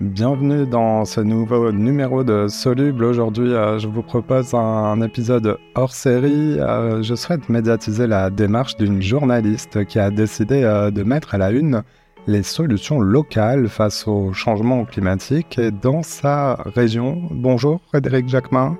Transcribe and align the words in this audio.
Bienvenue 0.00 0.66
dans 0.66 1.04
ce 1.04 1.20
nouveau 1.20 1.70
numéro 1.70 2.24
de 2.24 2.48
Soluble. 2.48 3.04
Aujourd'hui, 3.04 3.52
euh, 3.52 3.78
je 3.78 3.86
vous 3.86 4.02
propose 4.02 4.52
un, 4.52 5.00
épisode 5.02 5.56
hors 5.76 5.92
série. 5.92 6.58
Euh, 6.58 7.00
je 7.04 7.14
souhaite 7.14 7.48
médiatiser 7.48 8.08
la 8.08 8.28
démarche 8.28 8.76
d'une 8.76 9.00
journaliste 9.00 9.84
qui 9.84 10.00
a 10.00 10.10
décidé 10.10 10.64
euh, 10.64 10.90
de 10.90 11.04
mettre 11.04 11.36
à 11.36 11.38
la 11.38 11.52
une 11.52 11.84
les 12.26 12.42
solutions 12.42 12.98
locales 12.98 13.68
face 13.68 14.08
au 14.08 14.32
changement 14.32 14.84
climatique 14.84 15.60
dans 15.80 16.02
sa 16.02 16.54
région. 16.74 17.22
Bonjour 17.30 17.80
Frédéric 17.86 18.28
Jacquemin. 18.28 18.76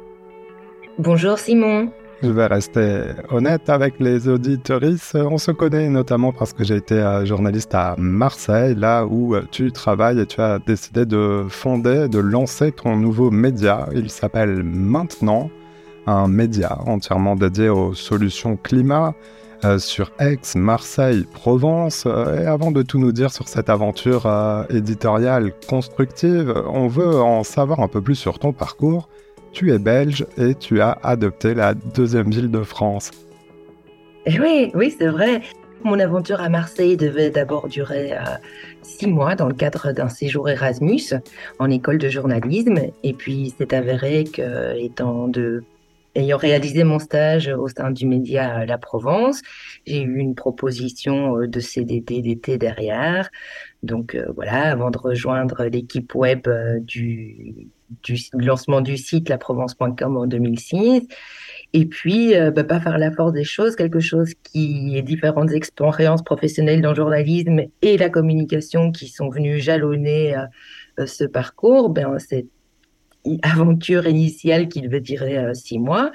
Bonjour 0.98 1.38
Simon. 1.38 1.92
Je 2.24 2.30
vais 2.30 2.46
rester 2.46 3.02
honnête 3.28 3.68
avec 3.68 4.00
les 4.00 4.28
auditoristes. 4.28 5.14
On 5.14 5.36
se 5.36 5.50
connaît 5.50 5.90
notamment 5.90 6.32
parce 6.32 6.54
que 6.54 6.64
j'ai 6.64 6.76
été 6.76 6.94
euh, 6.94 7.26
journaliste 7.26 7.74
à 7.74 7.96
Marseille, 7.98 8.74
là 8.74 9.04
où 9.04 9.34
euh, 9.34 9.42
tu 9.50 9.70
travailles 9.72 10.18
et 10.20 10.24
tu 10.24 10.40
as 10.40 10.58
décidé 10.58 11.04
de 11.04 11.44
fonder, 11.50 12.08
de 12.08 12.18
lancer 12.18 12.72
ton 12.72 12.96
nouveau 12.96 13.30
média. 13.30 13.90
Il 13.94 14.08
s'appelle 14.08 14.62
Maintenant, 14.62 15.50
un 16.06 16.26
média 16.26 16.78
entièrement 16.86 17.36
dédié 17.36 17.68
aux 17.68 17.92
solutions 17.92 18.56
climat 18.56 19.14
euh, 19.66 19.78
sur 19.78 20.10
Aix, 20.18 20.38
Marseille, 20.56 21.26
Provence. 21.30 22.06
et 22.06 22.46
avant 22.46 22.70
de 22.70 22.80
tout 22.80 22.98
nous 22.98 23.12
dire 23.12 23.32
sur 23.32 23.48
cette 23.48 23.68
aventure 23.68 24.26
éditoriale 24.70 25.52
constructive, 25.68 26.54
on 26.72 26.88
veut 26.88 27.20
en 27.20 27.44
savoir 27.44 27.80
un 27.80 27.88
peu 27.88 28.00
plus 28.00 28.14
sur 28.14 28.38
ton 28.38 28.54
parcours 28.54 29.10
tu 29.54 29.72
es 29.72 29.78
belge 29.78 30.26
et 30.36 30.54
tu 30.54 30.80
as 30.80 30.98
adopté 31.02 31.54
la 31.54 31.72
deuxième 31.74 32.30
ville 32.30 32.50
de 32.50 32.62
France. 32.62 33.10
Eh 34.26 34.38
oui, 34.40 34.70
oui, 34.74 34.94
c'est 34.96 35.06
vrai. 35.06 35.40
Mon 35.84 35.98
aventure 36.00 36.40
à 36.40 36.48
Marseille 36.48 36.96
devait 36.96 37.30
d'abord 37.30 37.68
durer 37.68 38.12
euh, 38.14 38.20
six 38.82 39.06
mois 39.06 39.34
dans 39.34 39.48
le 39.48 39.54
cadre 39.54 39.92
d'un 39.92 40.08
séjour 40.08 40.48
Erasmus 40.48 41.14
en 41.58 41.70
école 41.70 41.98
de 41.98 42.08
journalisme. 42.08 42.78
Et 43.02 43.12
puis, 43.12 43.54
c'est 43.58 43.72
avéré 43.72 44.24
que, 44.24 44.76
étant 44.78 45.28
de 45.28 45.62
ayant 46.14 46.36
réalisé 46.36 46.84
mon 46.84 46.98
stage 46.98 47.48
au 47.48 47.68
sein 47.68 47.90
du 47.90 48.06
média 48.06 48.64
La 48.66 48.78
Provence, 48.78 49.42
j'ai 49.86 50.02
eu 50.02 50.18
une 50.18 50.34
proposition 50.34 51.38
euh, 51.38 51.46
de 51.48 51.60
CDD 51.60 52.22
d'été 52.22 52.58
derrière. 52.58 53.30
Donc 53.82 54.14
euh, 54.14 54.26
voilà, 54.34 54.70
avant 54.72 54.90
de 54.90 54.98
rejoindre 54.98 55.64
l'équipe 55.64 56.14
web 56.14 56.48
du, 56.80 57.68
lancement 58.32 58.80
du 58.80 58.96
site 58.96 59.28
laprovence.com 59.28 60.16
en 60.16 60.26
2006. 60.26 61.06
Et 61.72 61.86
puis, 61.86 62.36
euh, 62.36 62.52
bah, 62.52 62.62
pas 62.62 62.80
faire 62.80 62.98
la 62.98 63.10
force 63.10 63.32
des 63.32 63.42
choses, 63.44 63.74
quelque 63.74 63.98
chose 63.98 64.32
qui 64.44 64.96
est 64.96 65.02
différentes 65.02 65.50
expériences 65.50 66.22
professionnelles 66.22 66.80
dans 66.80 66.90
le 66.90 66.96
journalisme 66.96 67.62
et 67.82 67.96
la 67.96 68.10
communication 68.10 68.92
qui 68.92 69.08
sont 69.08 69.28
venues 69.28 69.58
jalonner 69.58 70.36
euh, 70.36 70.42
euh, 71.00 71.06
ce 71.06 71.24
parcours. 71.24 71.90
Ben, 71.90 72.16
cette 72.20 72.46
aventure 73.42 74.06
initiale 74.06 74.68
qui 74.68 74.80
devait 74.82 75.00
durer 75.00 75.54
six 75.54 75.78
mois 75.78 76.12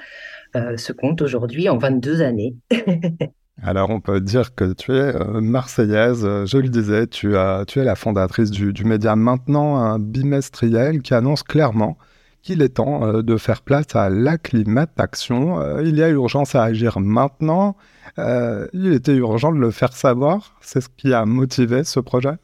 se 0.54 0.92
compte 0.92 1.22
aujourd'hui 1.22 1.68
en 1.68 1.78
22 1.78 2.22
années. 2.22 2.54
Alors 3.62 3.90
on 3.90 4.00
peut 4.00 4.20
dire 4.20 4.54
que 4.54 4.72
tu 4.72 4.92
es 4.92 5.14
euh, 5.14 5.40
marseillaise, 5.40 6.22
je 6.22 6.56
le 6.56 6.68
disais, 6.68 7.06
tu, 7.06 7.34
es 7.34 7.84
la 7.84 7.94
fondatrice 7.94 8.50
du, 8.50 8.84
média 8.84 9.16
Maintenant, 9.16 9.76
un 9.76 9.98
bimestriel 9.98 11.02
qui 11.02 11.12
annonce 11.12 11.42
clairement 11.42 11.98
qu'il 12.42 12.62
est 12.62 12.76
temps 12.76 13.04
euh, 13.04 13.22
de 13.22 13.36
faire 13.36 13.60
place 13.60 13.94
à 13.94 14.08
l'acclimatation. 14.08 15.60
Euh, 15.60 15.82
il 15.84 15.96
y 15.96 16.02
a 16.02 16.08
urgence 16.08 16.54
à 16.54 16.62
agir 16.62 17.00
maintenant. 17.00 17.76
il 18.16 18.92
était 18.94 19.14
urgent 19.14 19.52
de 19.52 19.58
le 19.58 19.70
faire 19.70 19.92
savoir. 19.92 20.56
C'est 20.62 20.80
ce 20.80 20.88
qui 20.96 21.12
a 21.12 21.26
motivé 21.26 21.84
ce 21.84 22.00
projet? 22.00 22.36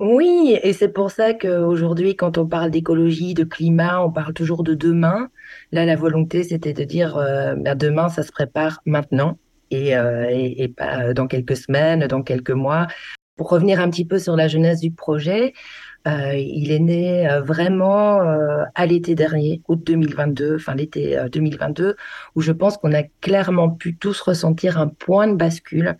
Oui, 0.00 0.58
et 0.62 0.72
c'est 0.72 0.88
pour 0.88 1.10
ça 1.10 1.34
qu'aujourd'hui, 1.34 2.16
quand 2.16 2.38
on 2.38 2.46
parle 2.46 2.70
d'écologie, 2.70 3.34
de 3.34 3.44
climat, 3.44 4.02
on 4.04 4.10
parle 4.10 4.34
toujours 4.34 4.64
de 4.64 4.74
demain. 4.74 5.28
Là, 5.72 5.84
la 5.86 5.96
volonté, 5.96 6.42
c'était 6.42 6.72
de 6.72 6.84
dire, 6.84 7.16
ben, 7.16 7.74
demain, 7.76 8.08
ça 8.08 8.22
se 8.22 8.32
prépare 8.32 8.80
maintenant. 8.86 9.38
Euh, 9.72 10.26
et, 10.30 10.68
pas 10.68 11.04
euh, 11.04 11.14
dans 11.14 11.26
quelques 11.26 11.56
semaines, 11.56 12.06
dans 12.06 12.22
quelques 12.22 12.50
mois. 12.50 12.88
Pour 13.36 13.50
revenir 13.50 13.80
un 13.80 13.88
petit 13.88 14.04
peu 14.04 14.18
sur 14.18 14.36
la 14.36 14.48
jeunesse 14.48 14.80
du 14.80 14.90
projet, 14.90 15.54
euh, 16.08 16.34
il 16.34 16.72
est 16.72 16.78
né 16.78 17.28
vraiment 17.44 18.20
à 18.74 18.86
l'été 18.86 19.14
dernier, 19.14 19.62
août 19.68 19.80
2022, 19.84 20.58
fin 20.58 20.74
l'été 20.74 21.18
2022, 21.30 21.96
où 22.34 22.40
je 22.40 22.52
pense 22.52 22.76
qu'on 22.76 22.92
a 22.92 23.02
clairement 23.20 23.70
pu 23.70 23.96
tous 23.96 24.20
ressentir 24.20 24.78
un 24.78 24.88
point 24.88 25.28
de 25.28 25.34
bascule 25.34 25.96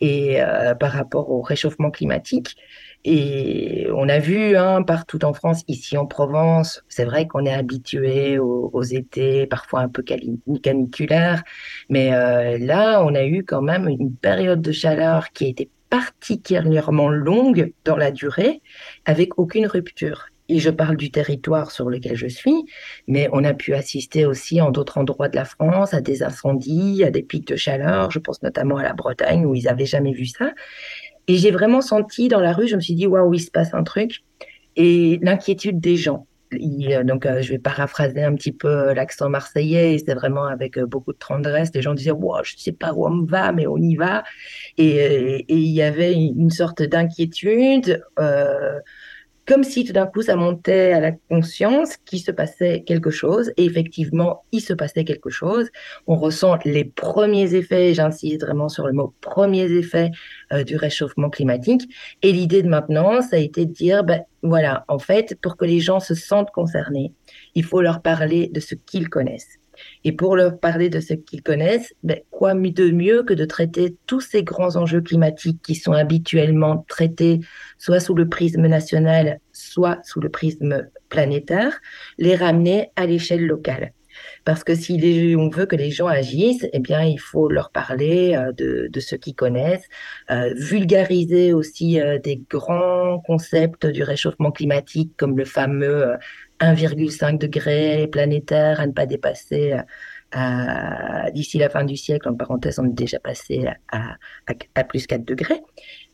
et 0.00 0.40
par 0.80 0.92
rapport 0.92 1.30
au 1.30 1.42
réchauffement 1.42 1.90
climatique. 1.90 2.56
Et 3.04 3.88
on 3.92 4.08
a 4.08 4.18
vu 4.20 4.56
hein, 4.56 4.82
partout 4.82 5.24
en 5.24 5.32
France, 5.32 5.62
ici 5.66 5.96
en 5.96 6.06
Provence, 6.06 6.84
c'est 6.88 7.04
vrai 7.04 7.26
qu'on 7.26 7.44
est 7.44 7.52
habitué 7.52 8.38
aux, 8.38 8.82
étés 8.82 9.46
parfois 9.46 9.80
un 9.80 9.88
peu 9.88 10.04
caniculaires, 10.62 11.42
mais 11.88 12.14
euh, 12.14 12.58
là, 12.58 13.02
on 13.04 13.14
a 13.14 13.24
eu 13.24 13.44
quand 13.44 13.62
même 13.62 13.88
une 13.88 14.14
période 14.14 14.62
de 14.62 14.72
chaleur 14.72 15.30
qui 15.32 15.46
a 15.46 15.48
été 15.48 15.68
particulièrement 15.92 17.10
longue 17.10 17.74
dans 17.84 17.98
la 17.98 18.10
durée, 18.10 18.62
avec 19.04 19.38
aucune 19.38 19.66
rupture. 19.66 20.28
Et 20.48 20.58
je 20.58 20.70
parle 20.70 20.96
du 20.96 21.10
territoire 21.10 21.70
sur 21.70 21.90
lequel 21.90 22.16
je 22.16 22.28
suis, 22.28 22.64
mais 23.06 23.28
on 23.30 23.44
a 23.44 23.52
pu 23.52 23.74
assister 23.74 24.24
aussi 24.24 24.62
en 24.62 24.70
d'autres 24.70 24.96
endroits 24.96 25.28
de 25.28 25.36
la 25.36 25.44
France 25.44 25.92
à 25.92 26.00
des 26.00 26.22
incendies, 26.22 27.04
à 27.04 27.10
des 27.10 27.22
pics 27.22 27.46
de 27.46 27.56
chaleur. 27.56 28.10
Je 28.10 28.20
pense 28.20 28.42
notamment 28.42 28.78
à 28.78 28.82
la 28.82 28.94
Bretagne 28.94 29.44
où 29.44 29.54
ils 29.54 29.64
n'avaient 29.64 29.84
jamais 29.84 30.12
vu 30.12 30.24
ça. 30.24 30.52
Et 31.28 31.36
j'ai 31.36 31.50
vraiment 31.50 31.82
senti 31.82 32.28
dans 32.28 32.40
la 32.40 32.54
rue, 32.54 32.68
je 32.68 32.76
me 32.76 32.80
suis 32.80 32.94
dit, 32.94 33.06
waouh, 33.06 33.34
il 33.34 33.40
se 33.40 33.50
passe 33.50 33.74
un 33.74 33.82
truc. 33.82 34.22
Et 34.76 35.18
l'inquiétude 35.20 35.78
des 35.78 35.98
gens. 35.98 36.26
Euh, 36.52 37.04
donc, 37.04 37.26
euh, 37.26 37.42
je 37.42 37.52
vais 37.52 37.58
paraphraser 37.58 38.22
un 38.22 38.34
petit 38.34 38.52
peu 38.52 38.68
euh, 38.68 38.94
l'accent 38.94 39.28
marseillais, 39.28 39.98
c'est 40.04 40.14
vraiment 40.14 40.44
avec 40.44 40.78
beaucoup 40.78 41.12
de 41.12 41.18
tendresse. 41.18 41.70
Les 41.74 41.82
gens 41.82 41.94
disaient, 41.94 42.10
wow, 42.10 42.42
je 42.44 42.54
sais 42.56 42.72
pas 42.72 42.92
où 42.92 43.06
on 43.06 43.24
va, 43.24 43.52
mais 43.52 43.66
on 43.66 43.76
y 43.78 43.96
va. 43.96 44.24
Et, 44.78 45.44
il 45.48 45.70
y 45.70 45.82
avait 45.82 46.14
une 46.14 46.50
sorte 46.50 46.82
d'inquiétude 46.82 48.04
comme 49.46 49.64
si 49.64 49.84
tout 49.84 49.92
d'un 49.92 50.06
coup 50.06 50.22
ça 50.22 50.36
montait 50.36 50.92
à 50.92 51.00
la 51.00 51.12
conscience 51.12 51.96
qu'il 52.04 52.20
se 52.20 52.30
passait 52.30 52.82
quelque 52.86 53.10
chose. 53.10 53.52
Et 53.56 53.64
effectivement, 53.64 54.44
il 54.52 54.60
se 54.60 54.72
passait 54.72 55.04
quelque 55.04 55.30
chose. 55.30 55.68
On 56.06 56.16
ressent 56.16 56.58
les 56.64 56.84
premiers 56.84 57.54
effets, 57.54 57.94
j'insiste 57.94 58.42
vraiment 58.42 58.68
sur 58.68 58.86
le 58.86 58.92
mot 58.92 59.14
premiers 59.20 59.70
effets 59.72 60.10
euh, 60.52 60.64
du 60.64 60.76
réchauffement 60.76 61.30
climatique. 61.30 61.88
Et 62.22 62.32
l'idée 62.32 62.62
de 62.62 62.68
maintenant, 62.68 63.22
ça 63.22 63.36
a 63.36 63.38
été 63.40 63.66
de 63.66 63.72
dire, 63.72 64.04
ben, 64.04 64.22
voilà, 64.42 64.84
en 64.88 64.98
fait, 64.98 65.36
pour 65.40 65.56
que 65.56 65.64
les 65.64 65.80
gens 65.80 66.00
se 66.00 66.14
sentent 66.14 66.50
concernés, 66.50 67.12
il 67.54 67.64
faut 67.64 67.80
leur 67.80 68.02
parler 68.02 68.48
de 68.52 68.60
ce 68.60 68.74
qu'ils 68.74 69.08
connaissent. 69.08 69.61
Et 70.04 70.12
pour 70.12 70.36
leur 70.36 70.58
parler 70.58 70.88
de 70.88 71.00
ce 71.00 71.14
qu'ils 71.14 71.42
connaissent, 71.42 71.94
ben, 72.02 72.20
quoi 72.30 72.54
de 72.54 72.90
mieux 72.90 73.22
que 73.22 73.34
de 73.34 73.44
traiter 73.44 73.96
tous 74.06 74.20
ces 74.20 74.42
grands 74.42 74.76
enjeux 74.76 75.00
climatiques 75.00 75.60
qui 75.62 75.74
sont 75.74 75.92
habituellement 75.92 76.84
traités 76.88 77.40
soit 77.78 78.00
sous 78.00 78.14
le 78.14 78.28
prisme 78.28 78.66
national, 78.66 79.40
soit 79.52 79.98
sous 80.04 80.20
le 80.20 80.28
prisme 80.28 80.88
planétaire, 81.08 81.80
les 82.18 82.36
ramener 82.36 82.90
à 82.96 83.06
l'échelle 83.06 83.46
locale? 83.46 83.92
Parce 84.44 84.64
que 84.64 84.74
si 84.74 85.34
on 85.38 85.48
veut 85.48 85.66
que 85.66 85.76
les 85.76 85.90
gens 85.90 86.06
agissent, 86.06 86.66
eh 86.72 86.78
bien, 86.78 87.02
il 87.02 87.18
faut 87.18 87.48
leur 87.48 87.70
parler 87.70 88.34
euh, 88.36 88.52
de, 88.52 89.00
ce 89.00 89.16
qu'ils 89.16 89.34
connaissent, 89.34 89.88
euh, 90.30 90.52
vulgariser 90.56 91.52
aussi 91.52 92.00
euh, 92.00 92.18
des 92.18 92.42
grands 92.50 93.20
concepts 93.20 93.86
du 93.86 94.02
réchauffement 94.02 94.50
climatique 94.50 95.12
comme 95.16 95.36
le 95.36 95.44
fameux 95.44 96.16
1,5 96.60 97.38
degré 97.38 98.06
planétaire 98.06 98.80
à 98.80 98.86
ne 98.86 98.92
pas 98.92 99.06
dépasser 99.06 99.76
d'ici 101.32 101.58
la 101.58 101.68
fin 101.68 101.84
du 101.84 101.96
siècle. 101.96 102.28
En 102.28 102.34
parenthèse, 102.34 102.78
on 102.78 102.86
est 102.86 102.94
déjà 102.94 103.18
passé 103.18 103.66
à, 103.90 104.16
à 104.74 104.84
plus 104.84 105.06
4 105.06 105.24
degrés. 105.24 105.60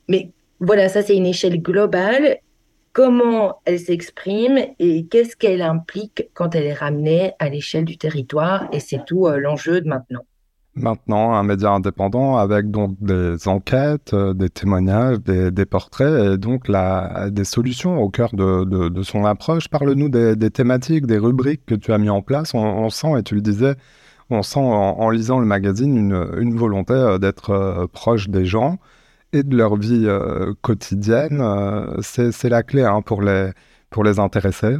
Mais 0.09 0.33
voilà, 0.61 0.89
ça 0.89 1.03
c'est 1.03 1.17
une 1.17 1.27
échelle 1.27 1.63
globale 1.63 2.39
comment 2.99 3.61
elle 3.65 3.79
s'exprime 3.79 4.59
et 4.81 5.07
qu'est-ce 5.07 5.37
qu'elle 5.37 5.63
implique 5.63 6.31
quand 6.35 6.57
elle 6.57 6.65
est 6.65 6.75
ramenée 6.75 7.33
à 7.39 7.49
l'échelle 7.49 7.85
du 7.85 7.97
territoire? 7.97 8.69
Et 8.73 8.81
c'est 8.81 9.05
tout 9.05 9.29
euh, 9.29 9.39
l'enjeu 9.39 9.81
de 9.81 9.89
maintenant. 9.89 10.25
Maintenant, 10.79 11.35
un 11.35 11.43
média 11.43 11.71
indépendant 11.71 12.37
avec 12.37 12.71
donc 12.71 12.97
des 13.01 13.49
enquêtes, 13.49 14.15
euh, 14.15 14.35
des 14.35 14.49
témoignages, 14.49 15.19
des, 15.21 15.67
portraits 15.67 16.35
et 16.35 16.39
donc 16.39 16.69
la, 16.69 17.31
des 17.31 17.45
solutions 17.45 18.01
au 18.01 18.09
cœur 18.11 18.31
de, 18.33 19.03
son 19.03 19.25
approche. 19.25 19.69
Parle-nous 19.69 20.09
des, 20.09 20.51
thématiques, 20.51 21.07
des 21.07 21.19
rubriques 21.19 21.67
que 21.67 21.75
tu 21.75 21.93
as 21.93 21.99
mis 21.99 22.11
en 22.11 22.23
place. 22.23 22.55
On, 22.55 22.91
sent, 22.91 23.19
et 23.19 23.23
tu 23.23 23.35
le 23.35 23.41
disais, 23.41 23.75
on 24.31 24.43
sent 24.43 24.61
en, 24.61 25.11
lisant 25.11 25.41
le 25.41 25.47
magazine 25.47 26.13
une, 26.37 26.57
volonté 26.57 26.95
euh, 26.95 27.19
d'être 27.19 27.89
proche 27.93 28.29
des 28.29 28.45
gens 28.45 28.79
et 29.33 29.43
de 29.43 29.57
leur 29.57 29.77
vie 29.77 30.05
euh, 30.07 30.55
quotidienne. 30.63 31.41
Euh, 31.41 32.01
c'est 32.03 32.49
la 32.49 32.63
clé 32.63 32.83
hein, 32.83 33.03
pour, 33.03 33.23
les, 33.23 33.51
pour 33.91 34.05
les 34.05 34.19
intéresser. 34.19 34.77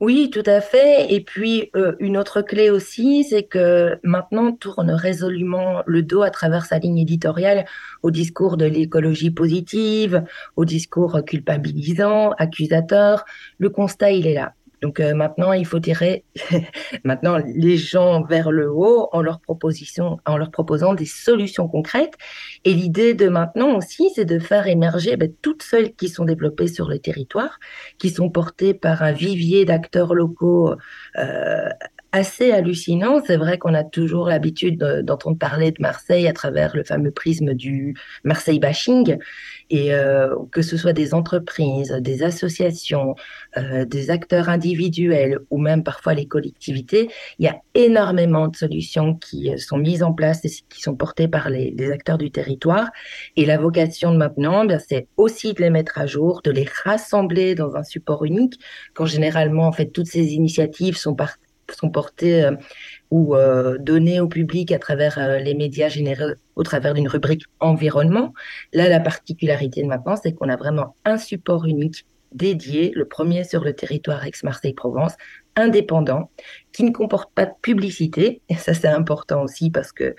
Oui, 0.00 0.30
tout 0.30 0.42
à 0.46 0.62
fait. 0.62 1.12
Et 1.12 1.20
puis, 1.22 1.70
euh, 1.76 1.94
une 2.00 2.16
autre 2.16 2.40
clé 2.40 2.70
aussi, 2.70 3.22
c'est 3.24 3.42
que 3.42 3.98
maintenant, 4.02 4.52
tourne 4.52 4.90
résolument 4.90 5.82
le 5.86 6.02
dos 6.02 6.22
à 6.22 6.30
travers 6.30 6.64
sa 6.64 6.78
ligne 6.78 6.98
éditoriale 6.98 7.66
au 8.02 8.10
discours 8.10 8.56
de 8.56 8.64
l'écologie 8.64 9.30
positive, 9.30 10.24
au 10.56 10.64
discours 10.64 11.20
culpabilisant, 11.26 12.30
accusateur. 12.38 13.26
Le 13.58 13.68
constat, 13.68 14.12
il 14.12 14.26
est 14.26 14.34
là. 14.34 14.54
Donc 14.82 15.00
euh, 15.00 15.14
maintenant, 15.14 15.52
il 15.52 15.66
faut 15.66 15.80
tirer 15.80 16.24
maintenant 17.04 17.38
les 17.38 17.76
gens 17.76 18.22
vers 18.22 18.50
le 18.50 18.70
haut 18.70 19.08
en 19.12 19.22
leur 19.22 19.40
proposition, 19.40 20.18
en 20.26 20.36
leur 20.36 20.50
proposant 20.50 20.94
des 20.94 21.06
solutions 21.06 21.68
concrètes. 21.68 22.14
Et 22.64 22.72
l'idée 22.72 23.14
de 23.14 23.28
maintenant 23.28 23.76
aussi, 23.76 24.10
c'est 24.14 24.24
de 24.24 24.38
faire 24.38 24.66
émerger 24.66 25.16
ben, 25.16 25.32
toutes 25.42 25.62
celles 25.62 25.94
qui 25.94 26.08
sont 26.08 26.24
développées 26.24 26.68
sur 26.68 26.88
le 26.88 26.98
territoire, 26.98 27.58
qui 27.98 28.10
sont 28.10 28.30
portées 28.30 28.74
par 28.74 29.02
un 29.02 29.12
vivier 29.12 29.64
d'acteurs 29.64 30.14
locaux 30.14 30.74
euh, 31.18 31.68
assez 32.12 32.50
hallucinant. 32.50 33.22
C'est 33.24 33.36
vrai 33.36 33.58
qu'on 33.58 33.74
a 33.74 33.84
toujours 33.84 34.28
l'habitude 34.28 34.78
d'entendre 34.78 35.38
parler 35.38 35.70
de 35.70 35.80
Marseille 35.80 36.26
à 36.26 36.32
travers 36.32 36.74
le 36.74 36.84
fameux 36.84 37.10
prisme 37.10 37.54
du 37.54 37.94
Marseille 38.24 38.58
bashing, 38.58 39.18
et 39.70 39.94
euh, 39.94 40.34
que 40.50 40.62
ce 40.62 40.76
soit 40.76 40.92
des 40.92 41.14
entreprises, 41.14 41.92
des 42.00 42.22
associations, 42.22 43.14
euh, 43.56 43.84
des 43.84 44.10
acteurs 44.10 44.48
individuels 44.48 45.38
ou 45.50 45.58
même 45.58 45.84
parfois 45.84 46.14
les 46.14 46.26
collectivités, 46.26 47.08
il 47.38 47.44
y 47.44 47.48
a 47.48 47.60
énormément 47.74 48.48
de 48.48 48.56
solutions 48.56 49.14
qui 49.14 49.56
sont 49.58 49.78
mises 49.78 50.02
en 50.02 50.12
place 50.12 50.44
et 50.44 50.50
qui 50.68 50.82
sont 50.82 50.96
portées 50.96 51.28
par 51.28 51.50
les, 51.50 51.72
les 51.76 51.90
acteurs 51.92 52.18
du 52.18 52.30
territoire. 52.30 52.90
Et 53.36 53.46
la 53.46 53.58
vocation 53.58 54.12
de 54.12 54.16
maintenant, 54.16 54.64
bien, 54.64 54.78
c'est 54.78 55.06
aussi 55.16 55.54
de 55.54 55.60
les 55.60 55.70
mettre 55.70 55.98
à 55.98 56.06
jour, 56.06 56.42
de 56.42 56.50
les 56.50 56.66
rassembler 56.84 57.54
dans 57.54 57.76
un 57.76 57.84
support 57.84 58.24
unique, 58.24 58.58
quand 58.94 59.06
généralement, 59.06 59.66
en 59.66 59.72
fait, 59.72 59.86
toutes 59.86 60.08
ces 60.08 60.32
initiatives 60.32 60.96
sont 60.96 61.14
parties 61.14 61.38
sont 61.76 61.90
portés 61.90 62.44
euh, 62.44 62.52
ou 63.10 63.34
euh, 63.34 63.78
donnés 63.78 64.20
au 64.20 64.28
public 64.28 64.72
à 64.72 64.78
travers 64.78 65.18
euh, 65.18 65.38
les 65.38 65.54
médias 65.54 65.88
généraux 65.88 66.34
au 66.56 66.62
travers 66.62 66.94
d'une 66.94 67.08
rubrique 67.08 67.44
environnement. 67.58 68.32
Là, 68.72 68.88
la 68.88 69.00
particularité 69.00 69.82
de 69.82 69.86
maintenant, 69.86 70.16
c'est 70.16 70.32
qu'on 70.32 70.48
a 70.48 70.56
vraiment 70.56 70.96
un 71.04 71.18
support 71.18 71.64
unique 71.66 72.06
dédié, 72.32 72.92
le 72.94 73.06
premier 73.06 73.42
sur 73.42 73.64
le 73.64 73.72
territoire 73.72 74.24
ex-Marseille-Provence, 74.24 75.14
indépendant, 75.56 76.30
qui 76.70 76.84
ne 76.84 76.92
comporte 76.92 77.32
pas 77.34 77.46
de 77.46 77.52
publicité. 77.60 78.40
Et 78.48 78.54
ça, 78.54 78.72
c'est 78.72 78.86
important 78.86 79.42
aussi 79.42 79.68
parce 79.68 79.90
que 79.90 80.14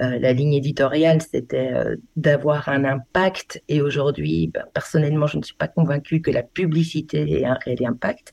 euh, 0.00 0.18
la 0.20 0.32
ligne 0.32 0.52
éditoriale, 0.52 1.20
c'était 1.20 1.72
d'avoir 2.14 2.68
un 2.68 2.84
impact. 2.84 3.64
Et 3.68 3.82
aujourd'hui, 3.82 4.46
ben, 4.54 4.64
personnellement, 4.74 5.26
je 5.26 5.38
ne 5.38 5.42
suis 5.42 5.56
pas 5.56 5.66
convaincue 5.66 6.20
que 6.20 6.30
la 6.30 6.44
publicité 6.44 7.40
ait 7.40 7.44
un 7.44 7.58
réel 7.64 7.84
impact. 7.84 8.32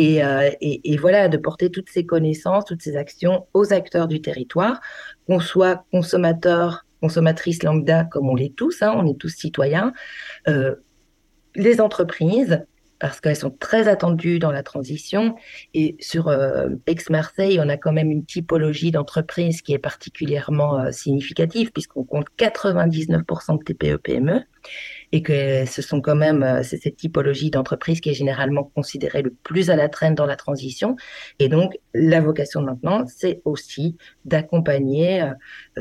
Et, 0.00 0.24
euh, 0.24 0.50
et, 0.62 0.96
voilà, 0.96 1.28
de 1.28 1.36
porter 1.36 1.70
toutes 1.70 1.90
ces 1.90 2.06
connaissances, 2.06 2.64
toutes 2.64 2.80
ces 2.80 2.96
actions 2.96 3.46
aux 3.52 3.72
acteurs 3.74 4.08
du 4.08 4.22
territoire, 4.22 4.80
qu'on 5.26 5.40
soit 5.40 5.84
consommateur, 5.92 6.86
consommatrice 7.02 7.62
lambda, 7.62 8.04
comme 8.04 8.28
on 8.28 8.34
l'est 8.34 8.54
tous, 8.56 8.80
hein, 8.80 8.94
on 8.96 9.06
est 9.06 9.18
tous 9.18 9.28
citoyens, 9.28 9.92
les 11.54 11.80
entreprises, 11.80 12.64
parce 13.00 13.20
qu'elles 13.20 13.34
sont 13.34 13.50
très 13.50 13.88
attendues 13.88 14.38
dans 14.38 14.52
la 14.52 14.62
transition. 14.62 15.34
Et 15.74 15.96
sur 15.98 16.28
euh, 16.28 16.68
Aix-Marseille, 16.86 17.58
on 17.60 17.68
a 17.68 17.76
quand 17.76 17.92
même 17.92 18.10
une 18.10 18.24
typologie 18.24 18.92
d'entreprise 18.92 19.62
qui 19.62 19.72
est 19.72 19.78
particulièrement 19.78 20.78
euh, 20.78 20.92
significative, 20.92 21.72
puisqu'on 21.72 22.04
compte 22.04 22.26
99% 22.38 23.58
de 23.58 23.64
TPE-PME 23.64 24.44
et 25.12 25.22
que 25.22 25.64
ce 25.66 25.82
sont 25.82 26.00
quand 26.00 26.14
même 26.14 26.42
euh, 26.42 26.62
c'est 26.62 26.78
cette 26.78 26.96
typologie 26.96 27.50
d'entreprise 27.50 28.00
qui 28.00 28.10
est 28.10 28.14
généralement 28.14 28.64
considérée 28.74 29.22
le 29.22 29.30
plus 29.30 29.70
à 29.70 29.76
la 29.76 29.88
traîne 29.88 30.14
dans 30.14 30.26
la 30.26 30.36
transition. 30.36 30.96
Et 31.38 31.48
donc, 31.48 31.78
la 31.94 32.20
vocation 32.20 32.62
maintenant, 32.62 33.04
c'est 33.06 33.42
aussi 33.44 33.96
d'accompagner 34.24 35.22
euh, 35.22 35.32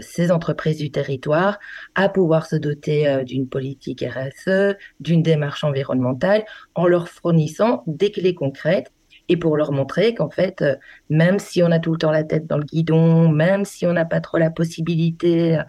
ces 0.02 0.32
entreprises 0.32 0.78
du 0.78 0.92
territoire 0.92 1.60
à 1.96 2.10
pouvoir 2.10 2.46
se 2.46 2.56
doter 2.56 3.08
euh, 3.08 3.24
d'une 3.24 3.48
politique 3.48 4.04
RSE, 4.04 4.76
d'une 5.00 5.22
démarche 5.22 5.64
environnementale, 5.64 6.46
en 6.76 6.88
leur 6.88 7.10
fournissant 7.10 7.84
des 7.88 8.12
clés 8.12 8.36
concrètes 8.36 8.92
et 9.30 9.38
pour 9.38 9.56
leur 9.56 9.72
montrer 9.72 10.16
qu'en 10.16 10.30
fait, 10.30 10.62
euh, 10.62 10.76
même 11.10 11.38
si 11.38 11.62
on 11.62 11.72
a 11.72 11.80
tout 11.80 11.92
le 11.92 12.00
temps 12.00 12.12
la 12.12 12.24
tête 12.24 12.48
dans 12.48 12.58
le 12.58 12.64
guidon, 12.64 13.30
même 13.30 13.64
si 13.64 13.86
on 13.86 13.94
n'a 13.94 14.06
pas 14.06 14.20
trop 14.20 14.40
la 14.40 14.50
possibilité 14.50 15.60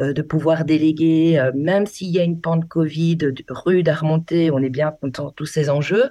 euh, 0.00 0.14
de 0.14 0.22
pouvoir 0.22 0.64
déléguer, 0.64 1.38
euh, 1.38 1.52
même 1.54 1.86
s'il 1.86 2.08
y 2.08 2.18
a 2.18 2.24
une 2.24 2.40
pente 2.40 2.66
Covid 2.66 3.18
rude 3.50 3.88
à 3.90 3.94
remonter, 3.94 4.50
on 4.50 4.58
est 4.58 4.70
bien 4.70 4.90
content 4.90 5.30
tous 5.30 5.46
ces 5.46 5.68
enjeux, 5.68 6.10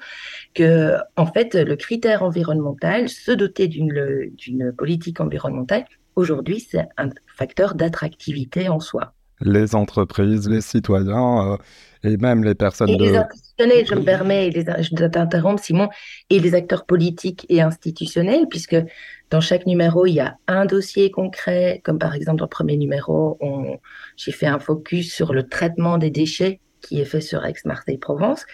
que 0.54 0.98
en 1.18 1.26
fait, 1.26 1.56
le 1.56 1.76
critère 1.76 2.22
environnemental, 2.22 3.10
se 3.10 3.32
doter 3.32 3.68
d'une 3.68 4.72
politique 4.78 5.20
environnementale, 5.20 5.86
aujourd'hui, 6.16 6.60
c'est 6.60 6.88
un 6.98 7.10
facteur 7.36 7.74
d'attractivité 7.74 8.70
en 8.70 8.80
soi. 8.80 9.14
Les 9.42 9.74
entreprises, 9.74 10.48
les 10.48 10.62
citoyens 10.62 11.58
et 12.04 12.18
même 12.18 12.44
les 12.44 12.56
personnes 12.56 12.90
et 12.90 12.98
de... 12.98 13.04
Les 13.04 13.16
institutionnels, 13.16 13.86
je 13.86 13.96
me 13.96 14.04
permets, 14.04 14.50
les, 14.50 14.66
je 14.82 14.96
dois 14.96 15.10
t'interrompre 15.10 15.62
Simon, 15.62 15.90
et 16.30 16.40
les 16.40 16.56
acteurs 16.56 16.86
politiques 16.86 17.46
et 17.50 17.62
institutionnels, 17.62 18.48
puisque 18.50 18.78
dans 19.30 19.42
chaque 19.42 19.66
numéro, 19.66 20.06
il 20.06 20.14
y 20.14 20.20
a 20.20 20.38
un 20.48 20.66
dossier 20.66 21.12
concret, 21.12 21.82
comme 21.84 22.00
par 22.00 22.16
exemple 22.16 22.40
dans 22.40 22.46
le 22.46 22.50
premier 22.50 22.78
numéro, 22.78 23.38
j'ai 24.18 24.32
fait 24.32 24.48
un 24.48 24.60
focus 24.60 25.14
sur 25.14 25.34
le 25.34 25.48
traitement 25.48 25.98
des 25.98 26.10
déchets 26.10 26.60
qui 26.82 27.02
est 27.02 27.06
fait 27.06 27.22
sur 27.22 27.46
Aix-Marseille-Provence, 27.46 28.46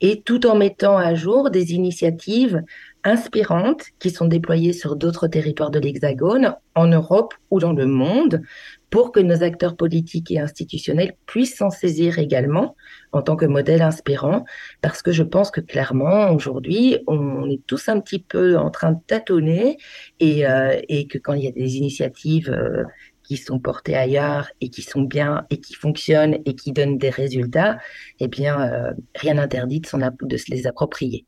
et 0.00 0.20
tout 0.22 0.46
en 0.46 0.56
mettant 0.56 0.96
à 0.96 1.14
jour 1.14 1.50
des 1.50 1.74
initiatives 1.74 2.62
inspirantes 3.04 3.84
qui 3.98 4.10
sont 4.10 4.26
déployées 4.26 4.72
sur 4.72 4.96
d'autres 4.96 5.28
territoires 5.28 5.70
de 5.70 5.78
l'Hexagone, 5.78 6.54
en 6.74 6.86
Europe 6.86 7.34
ou 7.50 7.60
dans 7.60 7.72
le 7.72 7.86
monde, 7.86 8.42
pour 8.90 9.12
que 9.12 9.20
nos 9.20 9.42
acteurs 9.42 9.76
politiques 9.76 10.30
et 10.30 10.38
institutionnels 10.38 11.14
puissent 11.26 11.56
s'en 11.56 11.70
saisir 11.70 12.18
également 12.18 12.76
en 13.12 13.22
tant 13.22 13.36
que 13.36 13.46
modèle 13.46 13.82
inspirant, 13.82 14.44
parce 14.80 15.02
que 15.02 15.12
je 15.12 15.22
pense 15.22 15.50
que 15.50 15.60
clairement, 15.60 16.30
aujourd'hui, 16.30 16.98
on 17.06 17.48
est 17.50 17.60
tous 17.66 17.88
un 17.88 18.00
petit 18.00 18.18
peu 18.18 18.56
en 18.56 18.70
train 18.70 18.92
de 18.92 19.00
tâtonner 19.06 19.78
et, 20.20 20.46
euh, 20.46 20.80
et 20.88 21.06
que 21.06 21.18
quand 21.18 21.34
il 21.34 21.44
y 21.44 21.48
a 21.48 21.52
des 21.52 21.76
initiatives 21.76 22.50
euh, 22.50 22.84
qui 23.22 23.36
sont 23.36 23.58
portées 23.58 23.94
ailleurs 23.94 24.50
et 24.60 24.70
qui 24.70 24.82
sont 24.82 25.02
bien 25.02 25.46
et 25.50 25.58
qui 25.60 25.74
fonctionnent 25.74 26.38
et 26.46 26.54
qui 26.54 26.72
donnent 26.72 26.98
des 26.98 27.10
résultats, 27.10 27.78
eh 28.20 28.28
bien, 28.28 28.60
euh, 28.60 28.92
rien 29.14 29.34
n'interdit 29.34 29.80
de, 29.80 30.26
de 30.26 30.36
se 30.36 30.50
les 30.50 30.66
approprier 30.66 31.26